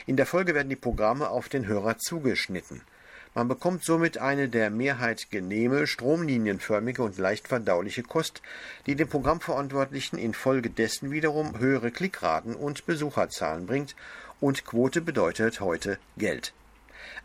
In 0.05 0.17
der 0.17 0.25
Folge 0.25 0.55
werden 0.55 0.69
die 0.69 0.75
Programme 0.75 1.29
auf 1.29 1.49
den 1.49 1.67
Hörer 1.67 1.97
zugeschnitten. 1.97 2.81
Man 3.35 3.47
bekommt 3.47 3.83
somit 3.83 4.17
eine 4.17 4.49
der 4.49 4.71
Mehrheit 4.71 5.29
genehme, 5.29 5.85
stromlinienförmige 5.85 7.03
und 7.03 7.19
leicht 7.19 7.47
verdauliche 7.47 8.01
Kost, 8.01 8.41
die 8.87 8.95
dem 8.95 9.07
Programmverantwortlichen 9.07 10.17
infolgedessen 10.17 11.11
wiederum 11.11 11.59
höhere 11.59 11.91
Klickraten 11.91 12.55
und 12.55 12.85
Besucherzahlen 12.87 13.67
bringt, 13.67 13.95
und 14.39 14.65
Quote 14.65 15.01
bedeutet 15.01 15.59
heute 15.59 15.99
Geld. 16.17 16.53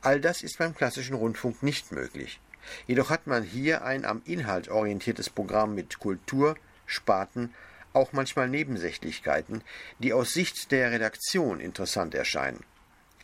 All 0.03 0.21
das 0.21 0.43
ist 0.43 0.59
beim 0.59 0.75
klassischen 0.75 1.15
Rundfunk 1.15 1.63
nicht 1.63 1.93
möglich. 1.93 2.41
Jedoch 2.87 3.11
hat 3.11 3.27
man 3.27 3.43
hier 3.43 3.85
ein 3.85 4.05
am 4.05 4.23
Inhalt 4.25 4.69
orientiertes 4.69 5.31
Programm 5.31 5.75
mit 5.75 5.99
Kultur, 5.99 6.57
Sparten, 6.87 7.55
auch 7.93 8.13
manchmal 8.13 8.49
Nebensächlichkeiten, 8.49 9.63
die 9.99 10.13
aus 10.13 10.33
Sicht 10.33 10.71
der 10.71 10.93
Redaktion 10.93 11.61
interessant 11.61 12.15
erscheinen. 12.15 12.65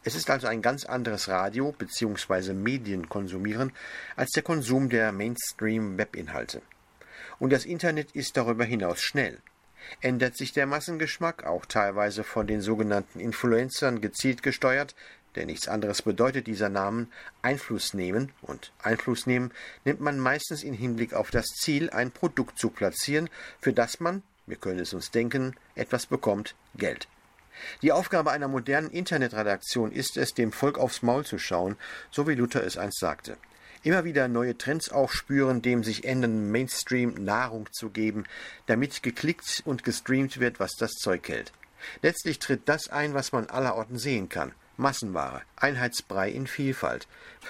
Es 0.04 0.14
ist 0.14 0.30
also 0.30 0.46
ein 0.46 0.62
ganz 0.62 0.84
anderes 0.84 1.28
Radio- 1.28 1.72
bzw. 1.72 2.54
Medienkonsumieren 2.54 3.72
als 4.16 4.30
der 4.30 4.42
Konsum 4.42 4.88
der 4.88 5.12
Mainstream-Webinhalte. 5.12 6.62
Und 7.38 7.52
das 7.52 7.64
Internet 7.64 8.12
ist 8.12 8.36
darüber 8.36 8.64
hinaus 8.64 9.00
schnell. 9.00 9.38
Ändert 10.00 10.36
sich 10.36 10.52
der 10.52 10.66
Massengeschmack, 10.66 11.44
auch 11.44 11.66
teilweise 11.66 12.24
von 12.24 12.46
den 12.46 12.60
sogenannten 12.60 13.20
Influencern 13.20 14.00
gezielt 14.00 14.42
gesteuert, 14.42 14.94
denn 15.36 15.46
nichts 15.46 15.68
anderes 15.68 16.02
bedeutet 16.02 16.46
dieser 16.46 16.68
Namen 16.68 17.12
Einfluss 17.42 17.94
nehmen, 17.94 18.32
und 18.42 18.72
Einfluss 18.82 19.26
nehmen 19.26 19.52
nimmt 19.84 20.00
man 20.00 20.18
meistens 20.18 20.62
in 20.62 20.74
Hinblick 20.74 21.14
auf 21.14 21.30
das 21.30 21.46
Ziel, 21.46 21.90
ein 21.90 22.10
Produkt 22.10 22.58
zu 22.58 22.70
platzieren, 22.70 23.28
für 23.60 23.72
das 23.72 24.00
man, 24.00 24.22
wir 24.48 24.56
können 24.56 24.80
es 24.80 24.94
uns 24.94 25.10
denken, 25.10 25.54
etwas 25.74 26.06
bekommt, 26.06 26.54
Geld. 26.74 27.08
Die 27.82 27.92
Aufgabe 27.92 28.30
einer 28.30 28.48
modernen 28.48 28.90
Internetredaktion 28.90 29.92
ist 29.92 30.16
es, 30.16 30.34
dem 30.34 30.52
Volk 30.52 30.78
aufs 30.78 31.02
Maul 31.02 31.24
zu 31.24 31.38
schauen, 31.38 31.76
so 32.10 32.26
wie 32.26 32.34
Luther 32.34 32.64
es 32.64 32.78
einst 32.78 32.98
sagte. 32.98 33.36
Immer 33.82 34.04
wieder 34.04 34.26
neue 34.28 34.58
Trends 34.58 34.90
aufspüren, 34.90 35.62
dem 35.62 35.84
sich 35.84 36.04
ändernden 36.04 36.50
Mainstream 36.50 37.14
Nahrung 37.14 37.68
zu 37.72 37.90
geben, 37.90 38.24
damit 38.66 39.02
geklickt 39.02 39.62
und 39.64 39.84
gestreamt 39.84 40.40
wird, 40.40 40.58
was 40.58 40.74
das 40.74 40.92
Zeug 40.92 41.28
hält. 41.28 41.52
Letztlich 42.02 42.40
tritt 42.40 42.68
das 42.68 42.88
ein, 42.88 43.14
was 43.14 43.32
man 43.32 43.48
allerorten 43.48 43.98
sehen 43.98 44.28
kann. 44.28 44.52
Massenware, 44.76 45.42
Einheitsbrei 45.56 46.30
in 46.30 46.46
Vielfalt. 46.46 47.06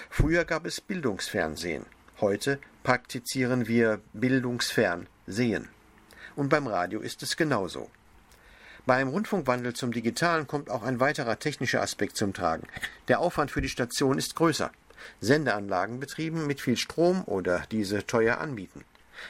Früher 0.09 0.45
gab 0.45 0.65
es 0.65 0.81
Bildungsfernsehen. 0.81 1.85
Heute 2.21 2.59
praktizieren 2.83 3.67
wir 3.67 4.01
bildungsfern 4.13 5.07
Sehen. 5.25 5.69
Und 6.35 6.49
beim 6.49 6.67
Radio 6.67 6.99
ist 6.99 7.23
es 7.23 7.37
genauso. 7.37 7.89
Beim 8.85 9.09
Rundfunkwandel 9.09 9.73
zum 9.73 9.91
Digitalen 9.91 10.47
kommt 10.47 10.69
auch 10.69 10.83
ein 10.83 10.99
weiterer 10.99 11.37
technischer 11.37 11.81
Aspekt 11.81 12.17
zum 12.17 12.33
Tragen. 12.33 12.67
Der 13.07 13.19
Aufwand 13.19 13.51
für 13.51 13.61
die 13.61 13.69
Station 13.69 14.17
ist 14.17 14.35
größer. 14.35 14.71
Sendeanlagen 15.21 15.99
betrieben 15.99 16.47
mit 16.47 16.61
viel 16.61 16.77
Strom 16.77 17.23
oder 17.25 17.65
diese 17.71 18.05
teuer 18.07 18.39
anbieten. 18.39 18.83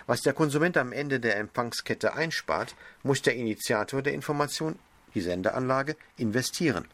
Was 0.08 0.22
der 0.22 0.34
Konsument 0.34 0.78
am 0.78 0.92
Ende 0.92 1.20
der 1.20 1.38
Empfangskette 1.38 2.14
einspart, 2.14 2.76
muss 3.04 3.22
der 3.22 3.36
Initiator 3.36 4.02
der 4.02 4.14
Information, 4.14 4.78
die 5.14 5.22
Sendeanlage, 5.22 5.96
investieren. 6.18 6.86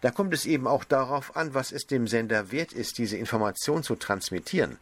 Da 0.00 0.10
kommt 0.10 0.32
es 0.32 0.46
eben 0.46 0.66
auch 0.66 0.84
darauf 0.84 1.36
an, 1.36 1.54
was 1.54 1.72
es 1.72 1.86
dem 1.86 2.06
Sender 2.06 2.52
wert 2.52 2.72
ist, 2.72 2.98
diese 2.98 3.16
Information 3.16 3.82
zu 3.82 3.96
transmittieren. 3.96 4.78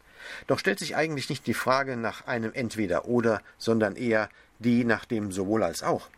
Doch 0.47 0.59
stellt 0.59 0.79
sich 0.79 0.97
eigentlich 0.97 1.29
nicht 1.29 1.47
die 1.47 1.55
Frage 1.55 1.97
nach 1.97 2.27
einem 2.27 2.53
Entweder 2.53 3.07
oder, 3.07 3.43
sondern 3.59 3.97
eher 3.97 4.29
die 4.59 4.85
nach 4.85 5.05
dem 5.05 5.33
sowohl 5.33 5.63
als 5.63 5.83
auch. 5.83 6.09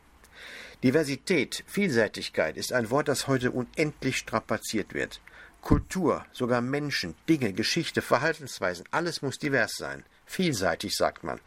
Diversität, 0.83 1.65
Vielseitigkeit 1.67 2.57
ist 2.57 2.73
ein 2.73 2.91
Wort, 2.91 3.09
das 3.09 3.27
heute 3.27 3.51
unendlich 3.51 4.17
strapaziert 4.17 4.95
wird. 4.95 5.21
Kultur, 5.61 6.25
sogar 6.33 6.61
Menschen, 6.61 7.15
Dinge, 7.29 7.53
Geschichte, 7.53 8.01
Verhaltensweisen, 8.01 8.85
alles 8.93 9.23
muss 9.23 9.39
divers 9.39 9.73
sein. 9.77 10.05
Vielseitig, 10.25 10.95
sagt 10.95 11.25
man. 11.25 11.41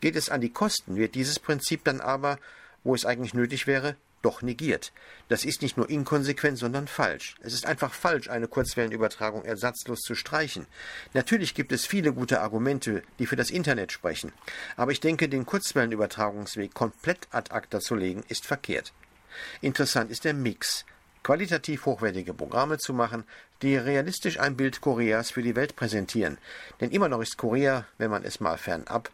Geht 0.00 0.16
es 0.16 0.30
an 0.30 0.40
die 0.40 0.52
Kosten, 0.52 0.96
wird 0.96 1.14
dieses 1.14 1.38
Prinzip 1.38 1.84
dann 1.84 2.00
aber, 2.00 2.38
wo 2.84 2.94
es 2.94 3.04
eigentlich 3.04 3.34
nötig 3.34 3.66
wäre, 3.66 3.96
doch 4.22 4.42
negiert. 4.42 4.92
Das 5.28 5.44
ist 5.44 5.62
nicht 5.62 5.76
nur 5.76 5.88
inkonsequent, 5.88 6.58
sondern 6.58 6.88
falsch. 6.88 7.36
Es 7.40 7.52
ist 7.52 7.66
einfach 7.66 7.94
falsch, 7.94 8.28
eine 8.28 8.48
Kurzwellenübertragung 8.48 9.44
ersatzlos 9.44 10.00
zu 10.00 10.14
streichen. 10.14 10.66
Natürlich 11.14 11.54
gibt 11.54 11.72
es 11.72 11.86
viele 11.86 12.12
gute 12.12 12.40
Argumente, 12.40 13.02
die 13.18 13.26
für 13.26 13.36
das 13.36 13.50
Internet 13.50 13.92
sprechen. 13.92 14.32
Aber 14.76 14.92
ich 14.92 15.00
denke, 15.00 15.28
den 15.28 15.46
Kurzwellenübertragungsweg 15.46 16.74
komplett 16.74 17.28
ad 17.30 17.52
acta 17.52 17.80
zu 17.80 17.94
legen, 17.94 18.24
ist 18.28 18.46
verkehrt. 18.46 18.92
Interessant 19.60 20.10
ist 20.10 20.24
der 20.24 20.34
Mix. 20.34 20.84
Qualitativ 21.22 21.84
hochwertige 21.84 22.32
Programme 22.32 22.78
zu 22.78 22.94
machen, 22.94 23.24
die 23.62 23.76
realistisch 23.76 24.40
ein 24.40 24.56
Bild 24.56 24.80
Koreas 24.80 25.30
für 25.30 25.42
die 25.42 25.54
Welt 25.54 25.76
präsentieren. 25.76 26.38
Denn 26.80 26.90
immer 26.90 27.08
noch 27.08 27.20
ist 27.20 27.36
Korea, 27.36 27.84
wenn 27.98 28.10
man 28.10 28.24
es 28.24 28.40
mal 28.40 28.56
fernab 28.56 29.10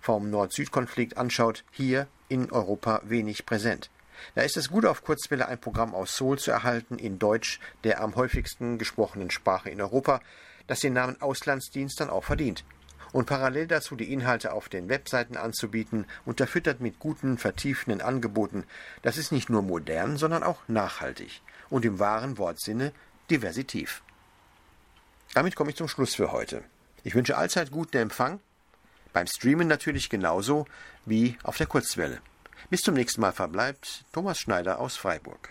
vom 0.00 0.30
Nord-Süd-Konflikt 0.30 1.18
anschaut, 1.18 1.64
hier 1.70 2.06
in 2.28 2.50
Europa 2.50 3.02
wenig 3.04 3.44
präsent. 3.44 3.90
Da 4.34 4.42
ist 4.42 4.56
es 4.56 4.70
gut, 4.70 4.86
auf 4.86 5.02
Kurzwelle 5.02 5.48
ein 5.48 5.60
Programm 5.60 5.94
aus 5.94 6.16
Seoul 6.16 6.38
zu 6.38 6.50
erhalten, 6.50 6.98
in 6.98 7.18
Deutsch, 7.18 7.60
der 7.84 8.00
am 8.00 8.16
häufigsten 8.16 8.78
gesprochenen 8.78 9.30
Sprache 9.30 9.70
in 9.70 9.80
Europa, 9.80 10.20
das 10.66 10.80
den 10.80 10.92
Namen 10.92 11.20
Auslandsdienst 11.20 12.00
dann 12.00 12.10
auch 12.10 12.24
verdient. 12.24 12.64
Und 13.12 13.26
parallel 13.26 13.66
dazu 13.66 13.96
die 13.96 14.12
Inhalte 14.12 14.52
auf 14.52 14.68
den 14.68 14.88
Webseiten 14.88 15.36
anzubieten, 15.36 16.06
unterfüttert 16.24 16.80
mit 16.80 17.00
guten, 17.00 17.38
vertiefenden 17.38 18.00
Angeboten, 18.00 18.64
das 19.02 19.18
ist 19.18 19.32
nicht 19.32 19.50
nur 19.50 19.62
modern, 19.62 20.16
sondern 20.16 20.44
auch 20.44 20.60
nachhaltig 20.68 21.40
und 21.70 21.84
im 21.84 21.98
wahren 21.98 22.38
Wortsinne 22.38 22.92
diversitiv. 23.30 24.02
Damit 25.34 25.56
komme 25.56 25.70
ich 25.70 25.76
zum 25.76 25.88
Schluss 25.88 26.14
für 26.14 26.32
heute. 26.32 26.62
Ich 27.02 27.14
wünsche 27.14 27.36
allzeit 27.36 27.70
guten 27.70 27.96
Empfang, 27.96 28.40
beim 29.12 29.26
Streamen 29.26 29.66
natürlich 29.66 30.08
genauso 30.08 30.66
wie 31.04 31.36
auf 31.42 31.56
der 31.56 31.66
Kurzwelle. 31.66 32.20
Bis 32.68 32.82
zum 32.82 32.94
nächsten 32.94 33.20
Mal 33.20 33.32
verbleibt 33.32 34.04
Thomas 34.12 34.38
Schneider 34.38 34.78
aus 34.80 34.96
Freiburg. 34.96 35.50